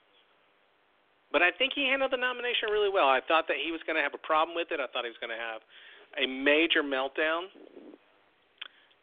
[1.33, 3.09] But I think he handled the nomination really well.
[3.09, 4.79] I thought that he was going to have a problem with it.
[4.79, 5.65] I thought he was going to have
[6.21, 7.49] a major meltdown.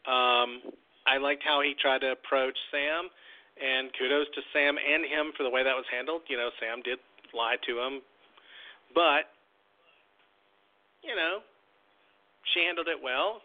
[0.06, 0.62] Um,
[1.10, 3.10] I liked how he tried to approach Sam,
[3.58, 6.22] and kudos to Sam and him for the way that was handled.
[6.30, 7.02] You know, Sam did
[7.34, 8.06] lie to him,
[8.94, 9.34] but
[11.02, 11.42] you know,
[12.54, 13.42] she handled it well.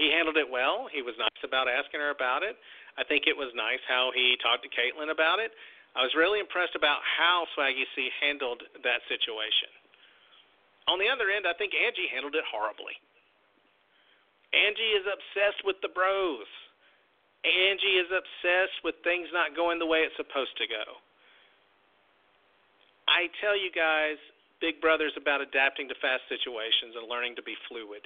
[0.00, 0.88] He handled it well.
[0.92, 2.56] He was nice about asking her about it.
[2.96, 5.52] I think it was nice how he talked to Kaitlyn about it.
[5.96, 9.72] I was really impressed about how Swaggy C handled that situation.
[10.88, 12.94] On the other end, I think Angie handled it horribly.
[14.52, 16.46] Angie is obsessed with the bros.
[17.44, 21.00] Angie is obsessed with things not going the way it's supposed to go.
[23.08, 24.18] I tell you guys,
[24.60, 28.02] Big Brother's about adapting to fast situations and learning to be fluid.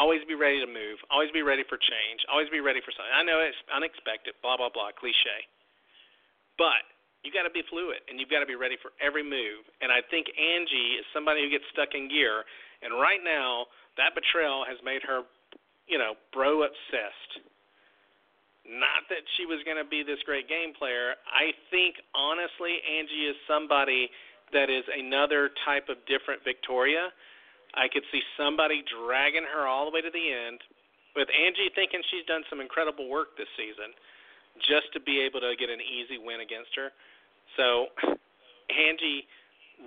[0.00, 0.98] Always be ready to move.
[1.12, 2.24] Always be ready for change.
[2.32, 3.12] Always be ready for something.
[3.12, 5.44] I know it's unexpected, blah, blah, blah, cliche.
[6.56, 6.82] But
[7.22, 9.62] you got to be fluid and you've got to be ready for every move.
[9.84, 12.42] And I think Angie is somebody who gets stuck in gear.
[12.82, 13.70] And right now,
[14.00, 15.22] that betrayal has made her,
[15.86, 17.44] you know, bro obsessed.
[18.66, 21.18] Not that she was going to be this great game player.
[21.26, 24.08] I think, honestly, Angie is somebody
[24.54, 27.10] that is another type of different Victoria.
[27.74, 30.60] I could see somebody dragging her all the way to the end,
[31.16, 33.92] with Angie thinking she's done some incredible work this season
[34.64, 36.92] just to be able to get an easy win against her.
[37.56, 37.92] So
[38.68, 39.28] Angie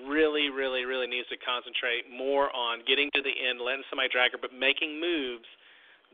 [0.06, 4.34] really, really, really needs to concentrate more on getting to the end, letting somebody drag
[4.34, 5.46] her, but making moves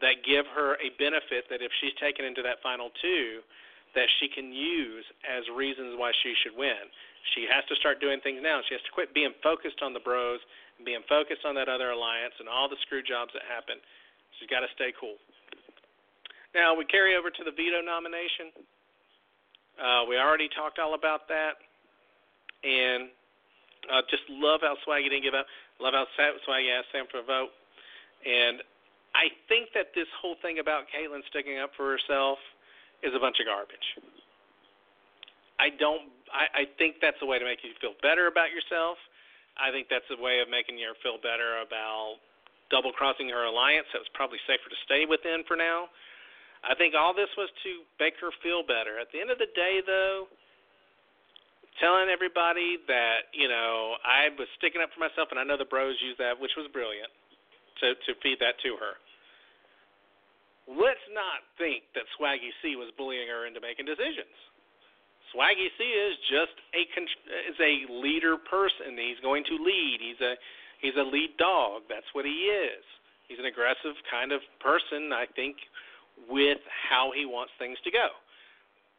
[0.03, 3.39] that give her a benefit that if she's taken into that final two,
[3.95, 6.87] that she can use as reasons why she should win.
[7.35, 8.63] She has to start doing things now.
[8.67, 10.39] She has to quit being focused on the bros
[10.85, 13.77] being focused on that other alliance and all the screw jobs that happen.
[14.39, 15.17] She's got to stay cool.
[16.53, 18.51] Now we carry over to the veto nomination.
[19.79, 21.55] Uh, we already talked all about that,
[22.63, 23.09] and
[23.87, 25.47] uh, just love how Swaggy didn't give up.
[25.79, 27.55] Love how Swaggy asked Sam for a vote,
[28.27, 28.61] and
[29.15, 32.37] I think that this whole thing about Kaitlyn sticking up for herself
[33.01, 33.87] is a bunch of garbage.
[35.59, 36.09] I don't.
[36.31, 38.97] I, I think that's a way to make you feel better about yourself.
[39.59, 42.19] I think that's a way of making you feel better about
[42.71, 43.87] double crossing her alliance.
[43.91, 45.91] That was probably safer to stay within for now.
[46.63, 49.01] I think all this was to make her feel better.
[49.01, 50.29] At the end of the day, though,
[51.81, 55.67] telling everybody that you know I was sticking up for myself, and I know the
[55.67, 57.09] bros use that, which was brilliant,
[57.81, 58.93] to to feed that to her.
[60.69, 64.31] Let's not think that Swaggy C was bullying her into making decisions.
[65.31, 68.99] Swaggy C is just a is a leader person.
[68.99, 69.97] He's going to lead.
[70.03, 70.35] He's a
[70.83, 71.87] he's a lead dog.
[71.87, 72.83] That's what he is.
[73.27, 75.15] He's an aggressive kind of person.
[75.15, 75.55] I think
[76.27, 78.11] with how he wants things to go.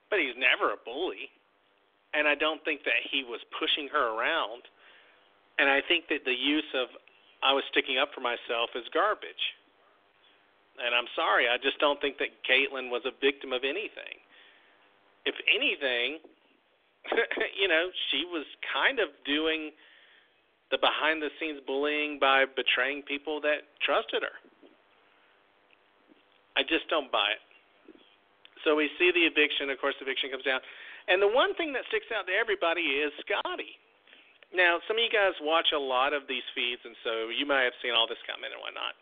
[0.08, 1.28] But he's never a bully.
[2.16, 4.64] And I don't think that he was pushing her around.
[5.58, 6.88] And I think that the use of
[7.44, 9.44] I was sticking up for myself is garbage.
[10.80, 14.21] And I'm sorry, I just don't think that Kaitlyn was a victim of anything.
[15.24, 16.18] If anything,
[17.60, 19.70] you know, she was kind of doing
[20.70, 24.36] the behind the scenes bullying by betraying people that trusted her.
[26.56, 27.44] I just don't buy it.
[28.64, 29.68] So we see the eviction.
[29.68, 30.60] Of course, eviction comes down.
[31.10, 33.76] And the one thing that sticks out to everybody is Scottie.
[34.52, 37.64] Now, some of you guys watch a lot of these feeds, and so you might
[37.64, 38.92] have seen all this coming and whatnot.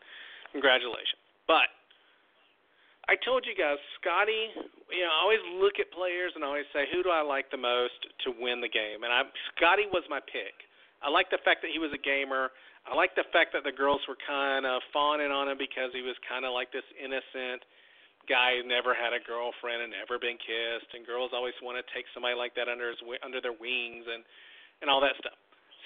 [0.55, 1.19] Congratulations.
[1.51, 1.67] But
[3.11, 6.71] I told you guys, Scottie, you know, I always look at players and I always
[6.71, 9.03] say, who do I like the most to win the game?
[9.03, 9.27] And I,
[9.59, 10.55] Scottie was my pick.
[11.03, 12.55] I like the fact that he was a gamer.
[12.87, 16.07] I like the fact that the girls were kind of fawning on him because he
[16.07, 17.67] was kind of like this innocent
[18.31, 21.85] guy who never had a girlfriend and never been kissed, and girls always want to
[21.91, 24.23] take somebody like that under his under their wings and
[24.81, 25.35] and all that stuff.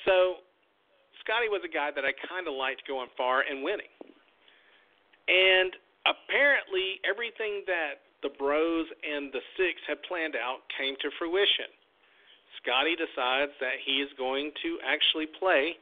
[0.04, 0.44] So
[1.24, 3.90] Scottie was a guy that I kind of liked going far and winning.
[5.24, 5.72] And
[6.06, 11.68] apparently, everything that the Bros and the Six had planned out came to fruition.
[12.62, 15.76] Scottie decides that he is going to actually play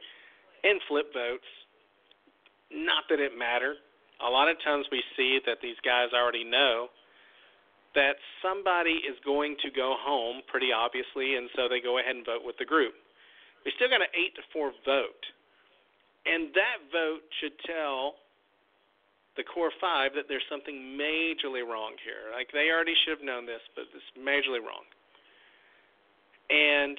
[0.63, 1.47] and flip votes.
[2.71, 3.77] Not that it mattered.
[4.19, 6.87] A lot of times we see that these guys already know
[7.95, 12.25] that somebody is going to go home pretty obviously, and so they go ahead and
[12.25, 12.93] vote with the group.
[13.65, 15.23] We still got an eight to four vote,
[16.25, 18.19] and that vote should tell
[19.35, 22.29] the core five that there's something majorly wrong here.
[22.29, 24.85] Like they already should have known this, but it's majorly wrong.
[26.49, 26.97] And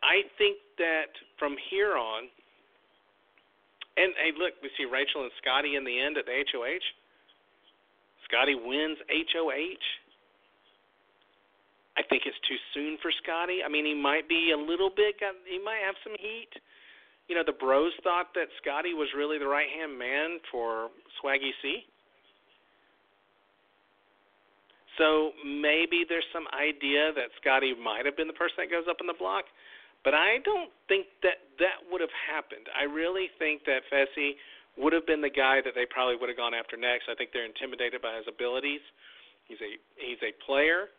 [0.00, 2.30] I think that from here on,
[3.98, 6.86] and hey, look, we see Rachel and Scottie in the end at the HOH.
[8.24, 9.84] Scottie wins HOH.
[11.98, 13.66] I think it's too soon for Scottie.
[13.66, 15.18] I mean, he might be a little bit.
[15.50, 16.52] He might have some heat.
[17.28, 20.88] You know, the Bros thought that Scottie was really the right hand man for
[21.20, 21.84] Swaggy C.
[24.96, 28.98] So maybe there's some idea that Scottie might have been the person that goes up
[29.00, 29.46] in the block,
[30.02, 32.66] but I don't think that that would have happened.
[32.74, 34.34] I really think that Fessy
[34.74, 37.06] would have been the guy that they probably would have gone after next.
[37.06, 38.82] I think they're intimidated by his abilities.
[39.46, 40.90] He's a he's a player.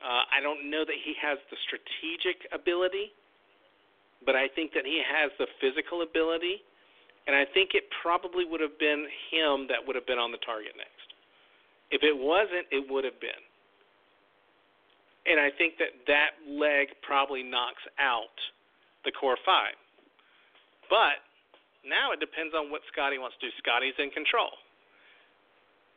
[0.00, 3.12] Uh, I don't know that he has the strategic ability,
[4.24, 6.60] but I think that he has the physical ability,
[7.26, 10.42] and I think it probably would have been him that would have been on the
[10.44, 11.08] target next.
[11.90, 13.42] If it wasn't, it would have been.
[15.26, 18.32] And I think that that leg probably knocks out
[19.04, 19.76] the core five.
[20.88, 21.20] But
[21.84, 23.52] now it depends on what Scottie wants to do.
[23.60, 24.50] Scottie's in control.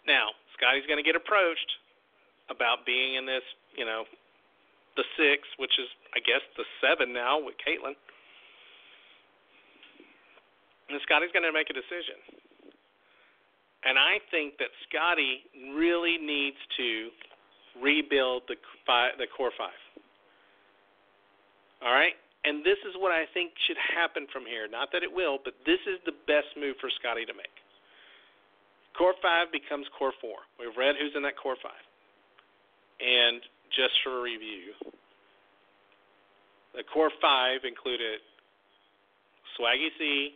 [0.05, 1.71] Now, Scottie's going to get approached
[2.51, 3.43] about being in this,
[3.75, 4.03] you know,
[4.95, 7.95] the six, which is, I guess, the seven now with Kaitlyn.
[10.93, 12.21] And Scottie's going to make a decision.
[13.81, 15.41] And I think that Scottie
[15.73, 17.09] really needs to
[17.81, 19.81] rebuild the five, the core five.
[21.81, 22.13] All right?
[22.45, 24.69] And this is what I think should happen from here.
[24.69, 27.57] Not that it will, but this is the best move for Scottie to make.
[28.93, 30.37] Core 5 becomes Core 4.
[30.59, 31.71] We've read who's in that Core 5.
[33.01, 33.41] And
[33.73, 34.75] just for review,
[36.75, 38.21] the Core 5 included
[39.57, 40.35] Swaggy C,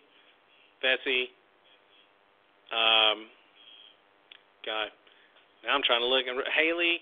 [0.84, 1.34] Fessy,
[2.72, 3.28] um,
[4.66, 4.90] God,
[5.64, 6.26] now I'm trying to look.
[6.28, 7.02] Haleigh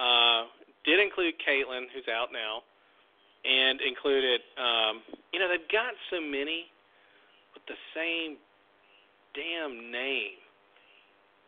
[0.00, 0.48] uh,
[0.84, 2.62] did include Kaitlyn, who's out now
[3.44, 5.02] and included, um,
[5.34, 6.70] you know, they've got so many
[7.54, 8.38] with the same
[9.34, 10.38] damn name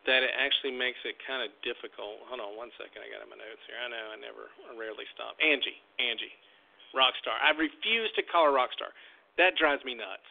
[0.03, 2.21] that it actually makes it kind of difficult.
[2.29, 3.79] Hold on one second, I got in my notes here.
[3.79, 5.33] I know I never, I rarely stop.
[5.41, 6.35] Angie, Angie,
[6.93, 7.33] Rockstar.
[7.41, 8.93] I refuse to call her Rockstar.
[9.41, 10.27] That drives me nuts.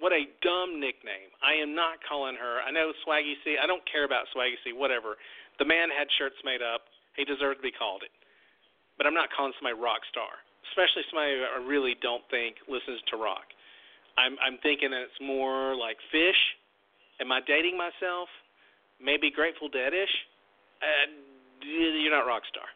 [0.00, 1.28] What a dumb nickname.
[1.44, 2.64] I am not calling her.
[2.64, 3.60] I know Swaggy C.
[3.60, 4.72] I don't care about Swaggy C.
[4.72, 5.20] Whatever.
[5.60, 6.88] The man had shirts made up.
[7.16, 8.12] He deserved to be called it.
[8.96, 10.40] But I'm not calling somebody Rockstar
[10.70, 13.48] especially somebody I really don't think listens to rock.
[14.18, 16.42] I'm I'm thinking that it's more like Phish.
[17.20, 18.28] Am I dating myself?
[19.00, 20.12] Maybe Grateful Deadish.
[20.80, 21.08] Uh,
[21.64, 22.68] you're not rock star.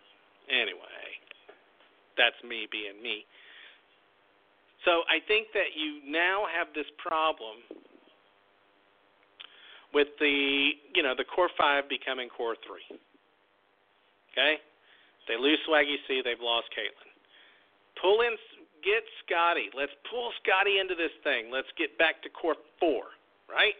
[0.48, 1.00] Anyway,
[2.16, 3.24] that's me being me.
[4.84, 7.64] So I think that you now have this problem
[9.94, 12.84] with the you know the core five becoming core three.
[14.32, 14.60] Okay,
[15.28, 17.14] they lose Swaggy C, they've lost Kaitlyn.
[18.02, 18.36] Pull in,
[18.84, 19.70] get Scottie.
[19.72, 21.48] Let's pull Scottie into this thing.
[21.50, 23.04] Let's get back to core four,
[23.48, 23.78] right?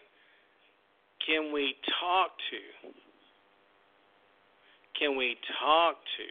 [1.27, 2.61] Can we talk to?
[4.99, 6.27] Can we talk to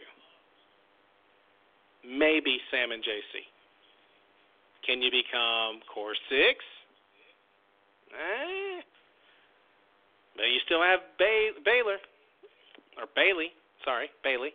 [2.08, 3.53] maybe Sam and JC?
[4.86, 6.60] Can you become core six?
[8.12, 8.80] Eh.
[10.36, 11.98] But you still have Bay- Baylor
[12.98, 13.52] or Bayleigh.
[13.84, 14.52] Sorry, Bayleigh.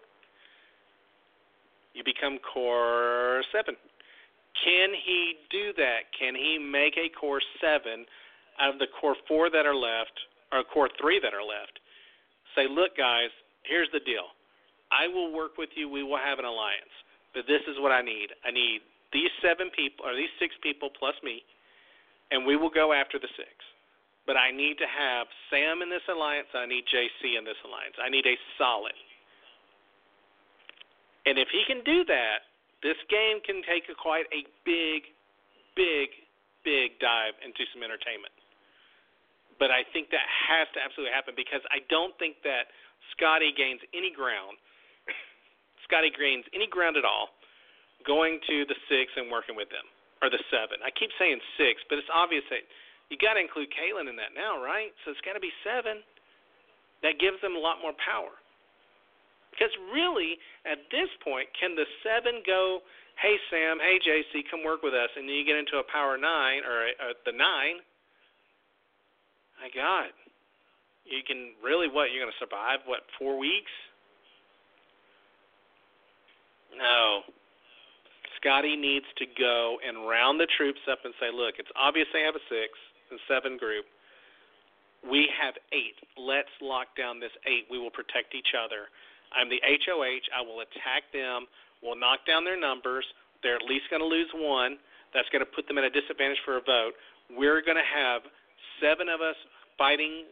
[1.93, 3.75] you become core 7.
[4.63, 6.07] Can he do that?
[6.17, 8.05] Can he make a core 7
[8.59, 10.13] out of the core 4 that are left,
[10.51, 11.79] or core 3 that are left?
[12.55, 13.29] Say, look, guys,
[13.63, 14.31] here's the deal.
[14.91, 15.87] I will work with you.
[15.89, 16.93] We will have an alliance.
[17.33, 18.29] But this is what I need.
[18.43, 21.41] I need these seven people, or these six people plus me,
[22.31, 23.49] and we will go after the six.
[24.29, 26.53] But I need to have Sam in this alliance.
[26.53, 27.97] I need JC in this alliance.
[27.97, 28.93] I need a solid.
[31.25, 32.45] And if he can do that,
[32.85, 35.09] this game can take a quite a big,
[35.73, 36.13] big,
[36.61, 38.31] big dive into some entertainment.
[39.57, 42.71] But I think that has to absolutely happen because I don't think that
[43.17, 44.55] Scottie gains any ground.
[45.89, 47.35] Scottie gains any ground at all
[48.07, 49.85] going to the six and working with them
[50.21, 50.83] or the seven.
[50.83, 52.63] I keep saying six, but it's obvious that
[53.09, 54.93] you got to include Kaitlyn in that now, right?
[55.03, 56.03] So it's got to be seven.
[57.01, 58.35] That gives them a lot more power.
[59.49, 60.37] Because really,
[60.67, 62.85] at this point, can the seven go,
[63.17, 66.19] hey, Sam, hey, JC, come work with us, and then you get into a power
[66.19, 67.81] nine or a, a, the nine?
[69.57, 70.13] My God.
[71.03, 73.73] You can really, what, you're going to survive, what, four weeks?
[76.77, 77.25] No.
[78.39, 82.23] Scottie needs to go and round the troops up and say, look, it's obvious they
[82.23, 82.71] have a six
[83.11, 83.83] and seven group.
[85.03, 85.95] We have eight.
[86.15, 87.67] Let's lock down this eight.
[87.71, 88.87] We will protect each other.
[89.31, 90.27] I'm the HOH.
[90.31, 91.47] I will attack them.
[91.83, 93.05] We'll knock down their numbers.
[93.43, 94.75] They're at least going to lose one.
[95.13, 96.93] That's going to put them at a disadvantage for a vote.
[97.31, 98.27] We're going to have
[98.83, 99.37] seven of us
[99.77, 100.27] fighting,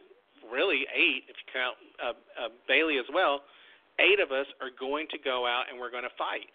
[0.51, 3.47] really eight if you count uh, uh, Bayleigh as well.
[3.99, 6.51] Eight of us are going to go out and we're going to fight.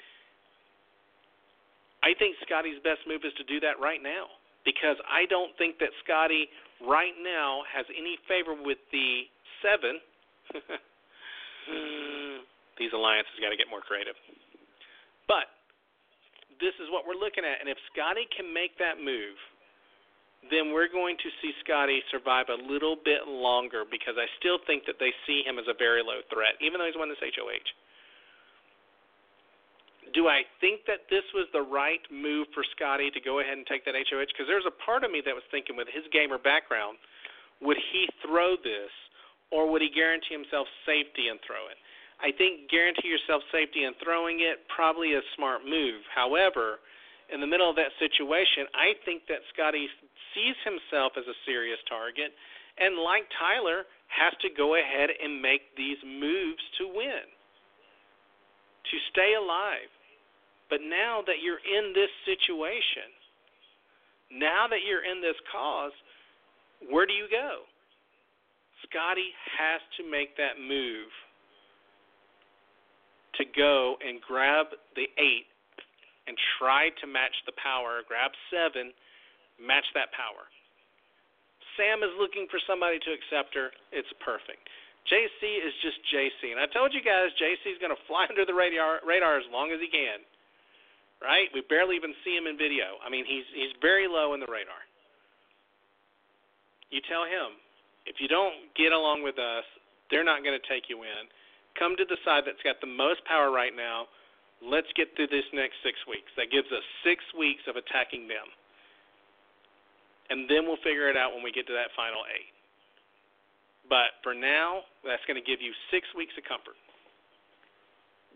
[2.02, 4.26] I think Scottie's best move is to do that right now
[4.66, 6.50] because I don't think that Scottie
[6.82, 9.26] right now has any favor with the
[9.62, 10.02] seven.
[12.78, 14.18] These alliances got to get more creative.
[15.30, 15.46] But
[16.58, 19.38] this is what we're looking at, and if Scottie can make that move,
[20.50, 24.82] then we're going to see Scottie survive a little bit longer because I still think
[24.90, 27.62] that they see him as a very low threat, even though he's won this HOH.
[30.12, 33.66] Do I think that this was the right move for Scottie to go ahead and
[33.66, 34.28] take that HOH?
[34.28, 36.98] Because there's a part of me that was thinking, with his gamer background,
[37.60, 38.92] would he throw this,
[39.50, 41.78] or would he guarantee himself safety and throw it?
[42.20, 46.02] I think guarantee yourself safety and throwing it probably a smart move.
[46.12, 46.78] However,
[47.32, 49.88] in the middle of that situation, I think that Scottie
[50.34, 52.36] sees himself as a serious target,
[52.78, 57.24] and like Tyler, has to go ahead and make these moves to win,
[58.84, 59.88] to stay alive.
[60.72, 63.12] But now that you're in this situation,
[64.32, 65.92] now that you're in this cause,
[66.88, 67.68] where do you go?
[68.88, 71.12] Scottie has to make that move
[73.36, 75.44] to go and grab the eight
[76.24, 78.96] and try to match the power, grab seven,
[79.60, 80.48] match that power.
[81.76, 83.76] Sam is looking for somebody to accept her.
[83.92, 84.64] It's perfect.
[85.04, 86.56] JC is just JC.
[86.56, 89.44] And I told you guys, JC is going to fly under the radar, radar as
[89.52, 90.24] long as he can.
[91.22, 91.46] Right?
[91.54, 92.98] We barely even see him in video.
[92.98, 94.82] I mean, he's he's very low in the radar.
[96.90, 97.56] You tell him,
[98.04, 99.64] if you don't get along with us,
[100.10, 101.22] they're not going to take you in.
[101.78, 104.10] Come to the side that's got the most power right now
[104.62, 106.30] let's get through this next six weeks.
[106.38, 108.46] That gives us six weeks of attacking them.
[110.30, 112.54] And then we'll figure it out when we get to that final eight.
[113.90, 116.78] But for now, that's going to give you six weeks of comfort.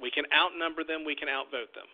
[0.02, 1.88] We can outnumber them, we can outvote them.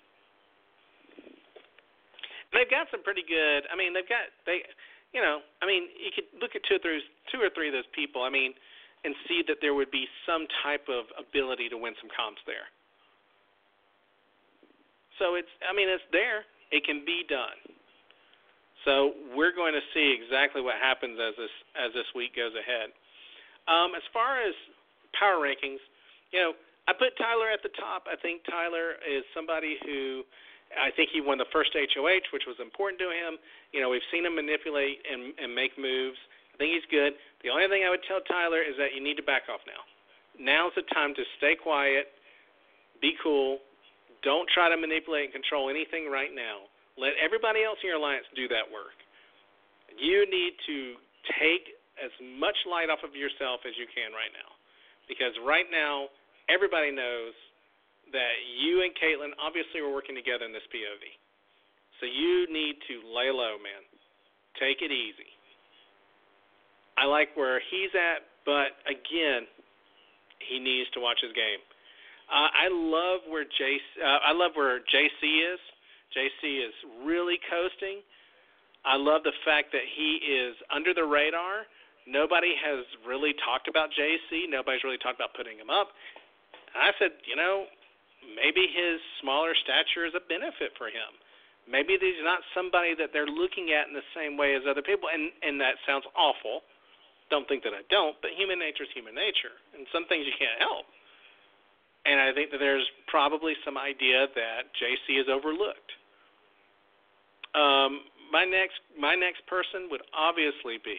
[2.52, 3.64] They've got some pretty good.
[3.72, 4.64] I mean, they've got they,
[5.12, 7.00] you know, I mean, you could look at two or three,
[7.32, 8.24] two or three of those people.
[8.24, 8.52] I mean,
[9.04, 12.70] and see that there would be some type of ability to win some comps there.
[15.18, 16.46] So it's, I mean, it's there.
[16.70, 17.58] It can be done.
[18.84, 22.90] So we're going to see exactly what happens as this as this week goes ahead.
[23.70, 24.54] Um, as far as
[25.14, 25.78] power rankings,
[26.34, 26.52] you know,
[26.90, 28.10] I put Tyler at the top.
[28.10, 30.26] I think Tyler is somebody who
[30.76, 33.36] I think he won the first HOH, which was important to him.
[33.72, 36.18] You know, we've seen him manipulate and, and make moves.
[36.54, 37.14] I think he's good.
[37.44, 39.82] The only thing I would tell Tyler is that you need to back off now.
[40.38, 42.08] Now's the time to stay quiet,
[43.00, 43.60] be cool,
[44.22, 46.70] don't try to manipulate and control anything right now.
[46.96, 48.96] Let everybody else in your alliance do that work.
[49.98, 50.96] You need to
[51.36, 54.48] take as much light off of yourself as you can right now.
[55.10, 56.08] Because right now,
[56.48, 57.34] everybody knows
[58.12, 61.04] that you and Kaitlyn obviously were working together in this POV.
[62.00, 63.82] So you need to lay low, man.
[64.60, 65.28] Take it easy.
[66.96, 69.48] I like where he's at, but again,
[70.44, 71.62] he needs to watch his game.
[72.28, 73.80] Uh, I love where JC.
[74.00, 75.60] Uh, I love where JC is.
[76.12, 78.04] JC is really coasting.
[78.84, 81.70] I love the fact that he is under the radar.
[82.06, 84.50] Nobody has really talked about JC.
[84.50, 85.94] Nobody's really talked about putting him up.
[86.74, 87.70] I said, you know,
[88.24, 91.10] maybe his smaller stature is a benefit for him.
[91.66, 95.06] Maybe he's not somebody that they're looking at in the same way as other people.
[95.12, 96.66] And and that sounds awful.
[97.30, 100.36] Don't think that I don't, but human nature is human nature, and some things you
[100.36, 100.84] can't help.
[102.04, 105.90] And I think that there's probably some idea that JC is overlooked.
[107.54, 110.98] Um, my next my next person would obviously be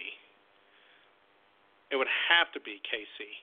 [1.93, 3.37] it would have to be Kaycee.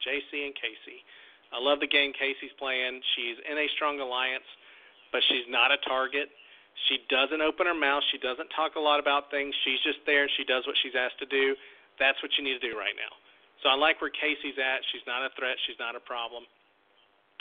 [0.00, 1.04] JC and Kaycee.
[1.52, 3.00] I love the game Kaycee's playing.
[3.14, 4.46] She's in a strong alliance,
[5.12, 6.30] but she's not a target.
[6.90, 8.02] She doesn't open her mouth.
[8.10, 9.54] She doesn't talk a lot about things.
[9.62, 11.54] She's just there and she does what she's asked to do.
[12.02, 13.14] That's what you need to do right now.
[13.62, 14.82] So I like where Kaycee's at.
[14.90, 15.54] She's not a threat.
[15.66, 16.42] She's not a problem.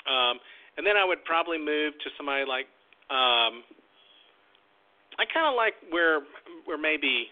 [0.06, 0.38] Um,
[0.78, 2.70] and then I would probably move to somebody like
[3.10, 3.66] um,
[5.20, 6.22] I kind of like where
[6.66, 7.28] where maybe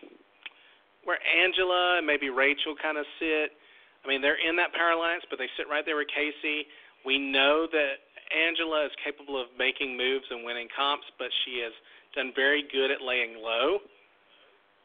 [1.05, 3.57] where Angela and maybe Rachel kind of sit.
[4.03, 6.65] I mean, they're in that power alliance, but they sit right there with Kaycee.
[7.05, 8.01] We know that
[8.33, 11.73] Angela is capable of making moves and winning comps, but she has
[12.15, 13.79] done very good at laying low.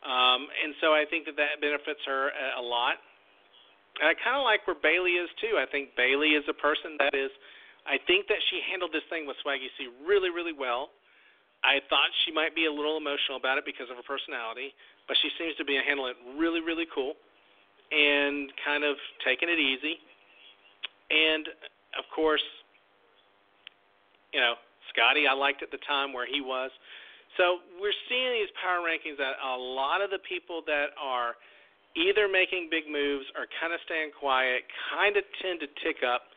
[0.04, 3.00] Um, and so I think that that benefits her a, a lot.
[3.98, 5.56] And I kind of like where Bayleigh is too.
[5.56, 7.32] I think Bayleigh is a person that is.
[7.88, 10.92] I think that she handled this thing with Swaggy C really, really well.
[11.64, 14.76] I thought she might be a little emotional about it because of her personality,
[15.08, 17.16] but she seems to be handling it really, really cool
[17.90, 19.98] and kind of taking it easy.
[21.10, 21.46] And
[21.98, 22.44] of course,
[24.32, 24.54] you know,
[24.92, 26.70] Scottie, I liked at the time where he was.
[27.36, 31.36] So we're seeing these power rankings that a lot of the people that are
[31.96, 36.32] either making big moves or kind of staying quiet kind of tend to tick up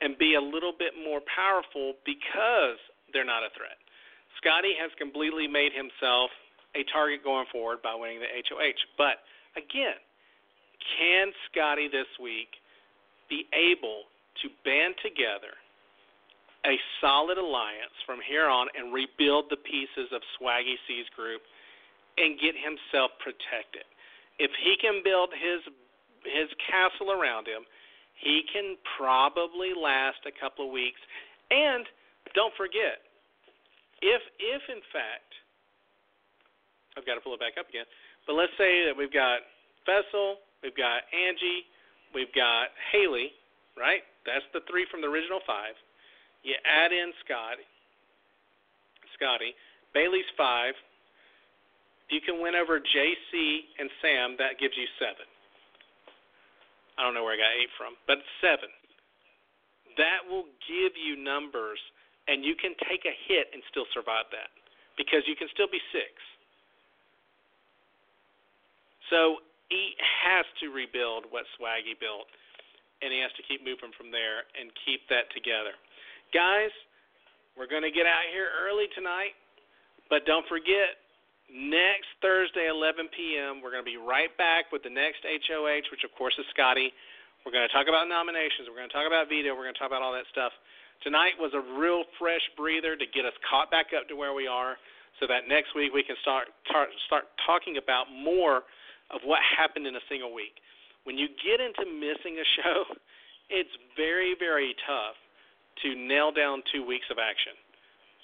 [0.00, 2.80] and be a little bit more powerful because
[3.12, 3.76] they're not a threat.
[4.40, 6.32] Scottie has completely made himself
[6.74, 8.80] a target going forward by winning the HOH.
[8.96, 9.20] But
[9.54, 10.00] again,
[10.98, 12.48] can Scottie this week
[13.28, 14.08] be able
[14.42, 15.54] to band together
[16.64, 21.42] a solid alliance from here on and rebuild the pieces of Swaggy C's group
[22.18, 23.86] and get himself protected?
[24.38, 25.60] if he can build his
[26.26, 27.66] his castle around him,
[28.14, 31.00] he can probably last a couple of weeks.
[31.50, 31.86] And
[32.34, 33.02] don't forget,
[34.00, 35.30] if if in fact
[36.96, 37.88] I've got to pull it back up again,
[38.26, 39.46] but let's say that we've got
[39.84, 41.66] Fessel, we've got Angie,
[42.14, 43.34] we've got Haleigh,
[43.76, 44.02] right?
[44.24, 45.74] That's the three from the original five.
[46.42, 47.58] You add in Scott,
[49.14, 49.54] Scottie,
[49.94, 50.74] Bayleigh's five,
[52.10, 55.24] you can win over JC and Sam, that gives you seven.
[56.98, 58.68] I don't know where I got eight from, but seven.
[59.96, 61.80] That will give you numbers,
[62.28, 64.52] and you can take a hit and still survive that
[64.96, 66.12] because you can still be six.
[69.08, 72.28] So he has to rebuild what Swaggy built,
[73.00, 75.72] and he has to keep moving from there and keep that together.
[76.36, 76.72] Guys,
[77.56, 79.32] we're going to get out here early tonight,
[80.12, 81.00] but don't forget
[81.52, 86.00] Next Thursday, 11 p.m., we're going to be right back with the next HOH, which
[86.00, 86.88] of course is Scottie.
[87.44, 88.72] We're going to talk about nominations.
[88.72, 89.52] We're going to talk about veto.
[89.52, 90.56] We're going to talk about all that stuff.
[91.04, 94.48] Tonight was a real fresh breather to get us caught back up to where we
[94.48, 94.80] are,
[95.20, 98.64] so that next week we can start tar- start talking about more
[99.12, 100.58] of what happened in a single week.
[101.04, 102.84] When you get into missing a show,
[103.50, 105.16] it's very very tough
[105.84, 107.56] to nail down two weeks of action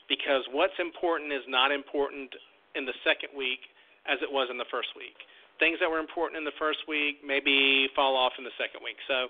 [0.09, 2.32] because what's important is not important
[2.74, 3.61] in the second week
[4.09, 5.16] as it was in the first week.
[5.61, 8.97] Things that were important in the first week maybe fall off in the second week.
[9.09, 9.28] So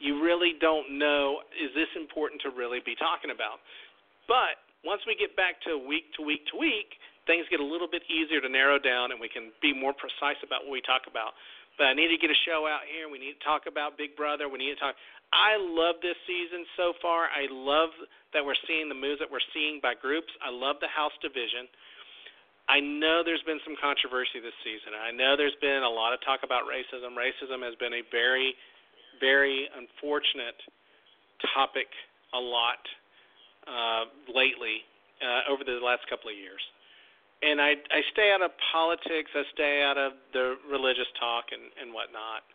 [0.00, 3.60] you really don't know is this important to really be talking about.
[4.26, 6.96] But once we get back to week to week to week,
[7.26, 10.38] things get a little bit easier to narrow down and we can be more precise
[10.44, 11.36] about what we talk about.
[11.76, 13.10] But I need to get a show out here.
[13.10, 14.46] We need to talk about Big Brother.
[14.46, 14.94] We need to talk.
[15.34, 17.26] I love this season so far.
[17.26, 17.90] I love
[18.30, 20.30] that we're seeing the moves that we're seeing by groups.
[20.38, 21.66] I love the house division.
[22.70, 24.96] I know there's been some controversy this season.
[24.96, 27.12] I know there's been a lot of talk about racism.
[27.18, 28.54] Racism has been a very,
[29.18, 30.56] very unfortunate
[31.52, 31.90] topic
[32.32, 32.80] a lot
[33.68, 34.86] uh, lately
[35.20, 36.62] uh, over the last couple of years.
[37.42, 39.30] And I, I stay out of politics.
[39.34, 42.46] I stay out of the religious talk and, and whatnot.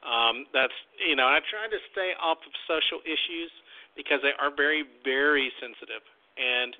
[0.00, 3.52] Um, that's you know I try to stay off of social issues
[3.92, 6.00] because they are very, very sensitive,
[6.40, 6.72] and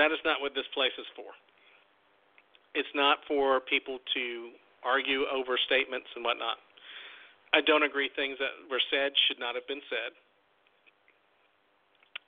[0.00, 1.36] that is not what this place is for.
[2.72, 6.58] It's not for people to argue over statements and whatnot.
[7.52, 10.16] I don't agree things that were said should not have been said.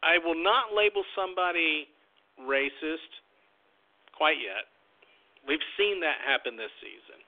[0.05, 1.89] I will not label somebody
[2.39, 3.11] racist
[4.17, 4.67] quite yet.
[5.47, 7.23] We've seen that happen this season.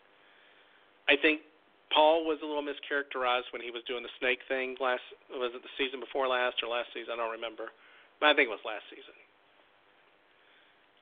[1.06, 1.46] I think
[1.94, 5.62] Paul was a little mischaracterized when he was doing the snake thing last was it
[5.64, 7.16] the season before last or last season?
[7.16, 7.72] I don't remember.
[8.20, 9.14] But I think it was last season.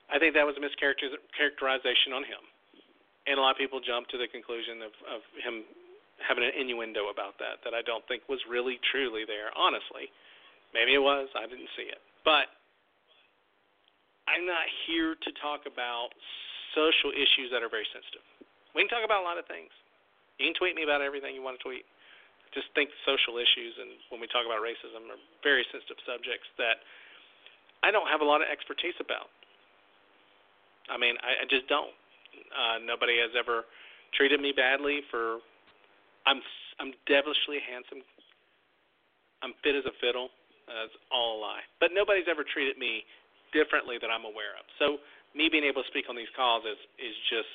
[0.06, 2.38] I think that was a mischaracterization on him,
[3.26, 5.66] and a lot of people jumped to the conclusion of, of him
[6.22, 9.50] having an innuendo about that that I don't think was really truly there.
[9.58, 10.06] Honestly,
[10.70, 11.26] maybe it was.
[11.34, 12.54] I didn't see it, but
[14.26, 16.10] I'm not here to talk about
[16.74, 18.26] social issues that are very sensitive.
[18.74, 19.72] We can talk about a lot of things.
[20.36, 21.86] You can tweet me about everything you want to tweet.
[22.52, 26.84] Just think social issues and when we talk about racism are very sensitive subjects that
[27.82, 29.28] I don't have a lot of expertise about.
[30.88, 31.92] I mean, I, I just don't.
[32.52, 33.66] Uh, nobody has ever
[34.14, 35.42] treated me badly for.
[36.26, 36.42] I'm
[36.78, 38.02] I'm devilishly handsome.
[39.42, 40.30] I'm fit as a fiddle.
[40.66, 41.64] That's all a lie.
[41.78, 43.06] But nobody's ever treated me
[43.56, 44.68] differently that I'm aware of.
[44.76, 45.00] So
[45.32, 47.50] me being able to speak on these calls is is just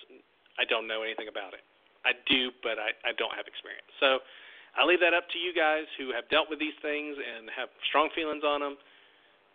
[0.58, 1.62] I don't know anything about it.
[2.02, 3.88] I do, but I I don't have experience.
[4.02, 4.26] So
[4.74, 7.70] I leave that up to you guys who have dealt with these things and have
[7.86, 8.82] strong feelings on them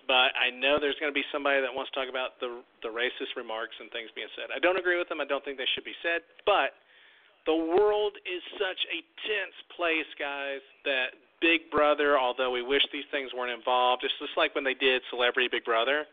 [0.07, 2.91] but I know there's going to be somebody that wants to talk about the the
[2.91, 4.55] racist remarks and things being said.
[4.55, 5.21] I don't agree with them.
[5.21, 6.79] I don't think they should be said, but
[7.45, 13.07] the world is such a tense place, guys, that Big Brother, although we wish these
[13.11, 16.07] things weren't involved, it's just like when they did Celebrity Big Brother.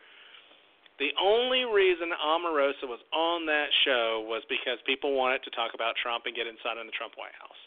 [1.04, 6.00] The only reason Omarosa was on that show was because people wanted to talk about
[6.00, 7.60] Trump and get inside in the Trump White House.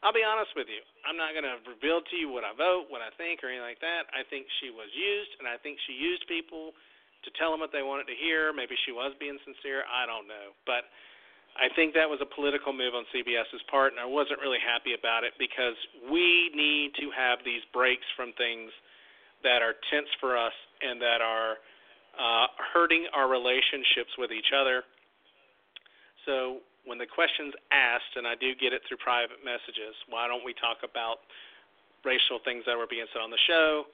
[0.00, 0.80] I'll be honest with you.
[1.04, 3.68] I'm not going to reveal to you what I vote, what I think, or anything
[3.68, 4.08] like that.
[4.16, 6.72] I think she was used, and I think she used people
[7.26, 8.56] to tell them what they wanted to hear.
[8.56, 9.84] Maybe she was being sincere.
[9.84, 10.56] I don't know.
[10.64, 10.88] But
[11.60, 14.96] I think that was a political move on CBS's part, and I wasn't really happy
[14.96, 15.76] about it because
[16.08, 18.72] we need to have these breaks from things
[19.44, 21.60] that are tense for us and that are
[22.18, 24.82] uh, hurting our relationships with each other.
[26.26, 30.44] So when the question's asked, and I do get it through private messages, why don't
[30.44, 31.24] we talk about
[32.04, 33.84] racial things that were being said on the show?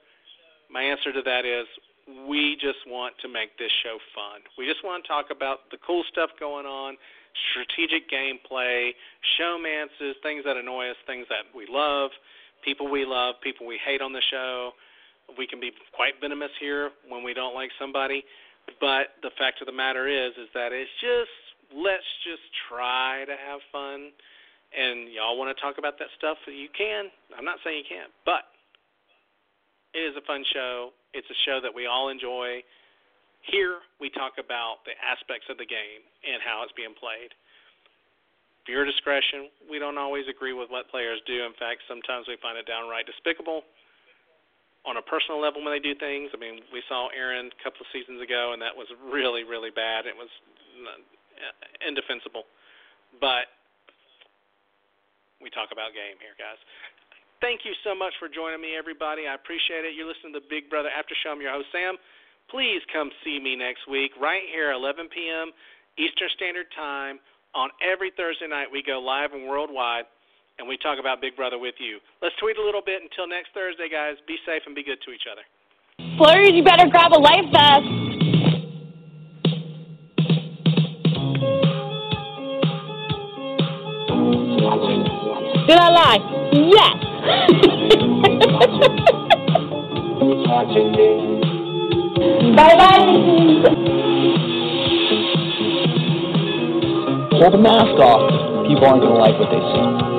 [0.71, 1.67] My answer to that is
[2.27, 4.41] we just want to make this show fun.
[4.57, 6.97] We just want to talk about the cool stuff going on,
[7.51, 8.91] strategic gameplay,
[9.39, 12.11] showmances, things that annoy us, things that we love,
[12.63, 14.71] people we love, people we hate on the show.
[15.37, 18.23] We can be quite venomous here when we don't like somebody,
[18.79, 21.33] but the fact of the matter is is that it's just
[21.73, 24.13] let's just try to have fun.
[24.75, 26.35] And y'all want to talk about that stuff?
[26.47, 27.07] You can.
[27.31, 28.51] I'm not saying you can't, but
[29.95, 30.91] it is a fun show.
[31.15, 32.59] It's a show that we all enjoy.
[33.47, 37.31] Here we talk about the aspects of the game and how it's being played.
[38.67, 39.47] Viewer discretion.
[39.69, 41.45] We don't always agree with what players do.
[41.45, 43.63] In fact, sometimes we find it downright despicable
[44.85, 46.29] on a personal level when they do things.
[46.33, 49.73] I mean, we saw Aaryn a couple of seasons ago, and that was really, really
[49.73, 50.05] bad.
[50.05, 50.29] It was
[50.85, 51.01] uh,
[51.85, 52.45] indefensible.
[53.17, 53.49] But
[55.41, 56.59] we talk about game here, guys.
[57.43, 59.27] Thank you so much for joining me, everybody.
[59.27, 59.93] I appreciate it.
[59.93, 61.35] You're listening to the Big Brother After Show.
[61.35, 61.99] I'm your host, Sam.
[62.49, 65.51] Please come see me next week, right here, 11 p.m.
[65.97, 67.19] Eastern Standard Time.
[67.55, 70.05] On every Thursday night, we go live and worldwide,
[70.59, 71.99] and we talk about Big Brother with you.
[72.21, 73.01] Let's tweet a little bit.
[73.01, 75.41] Until next Thursday, guys, be safe and be good to each other.
[76.17, 77.85] Flurries, you better grab a life vest.
[85.67, 86.19] Did I lie?
[86.53, 86.95] Yes.
[92.55, 93.05] bye bye.
[97.31, 98.29] Pull the mask off.
[98.67, 100.14] People aren't going to like what they see.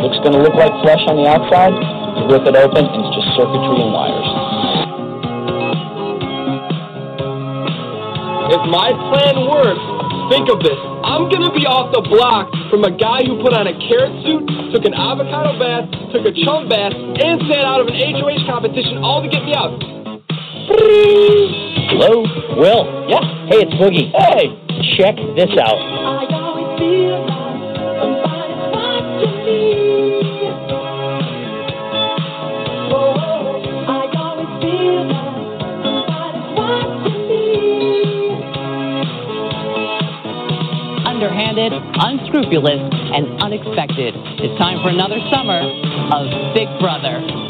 [0.00, 1.76] Looks going to look like flesh on the outside.
[1.76, 4.28] You rip it open, and it's just circuitry and wires.
[8.50, 9.84] If my plan works,
[10.32, 10.80] think of this.
[11.04, 14.10] I'm going to be off the block from a guy who put on a carrot
[14.24, 15.86] suit, took an avocado bath,
[16.16, 19.52] took a chum bath, and sat out of an HOH competition all to get me
[19.52, 19.76] out.
[21.92, 22.24] Hello?
[22.56, 22.88] Will?
[23.12, 23.20] Yeah.
[23.52, 24.08] Hey, it's Boogie.
[24.16, 24.48] Hey,
[24.96, 25.78] check this out.
[41.50, 42.78] Underhanded, unscrupulous,
[43.10, 44.14] and unexpected.
[44.38, 47.49] It's time for another summer of Big Brother.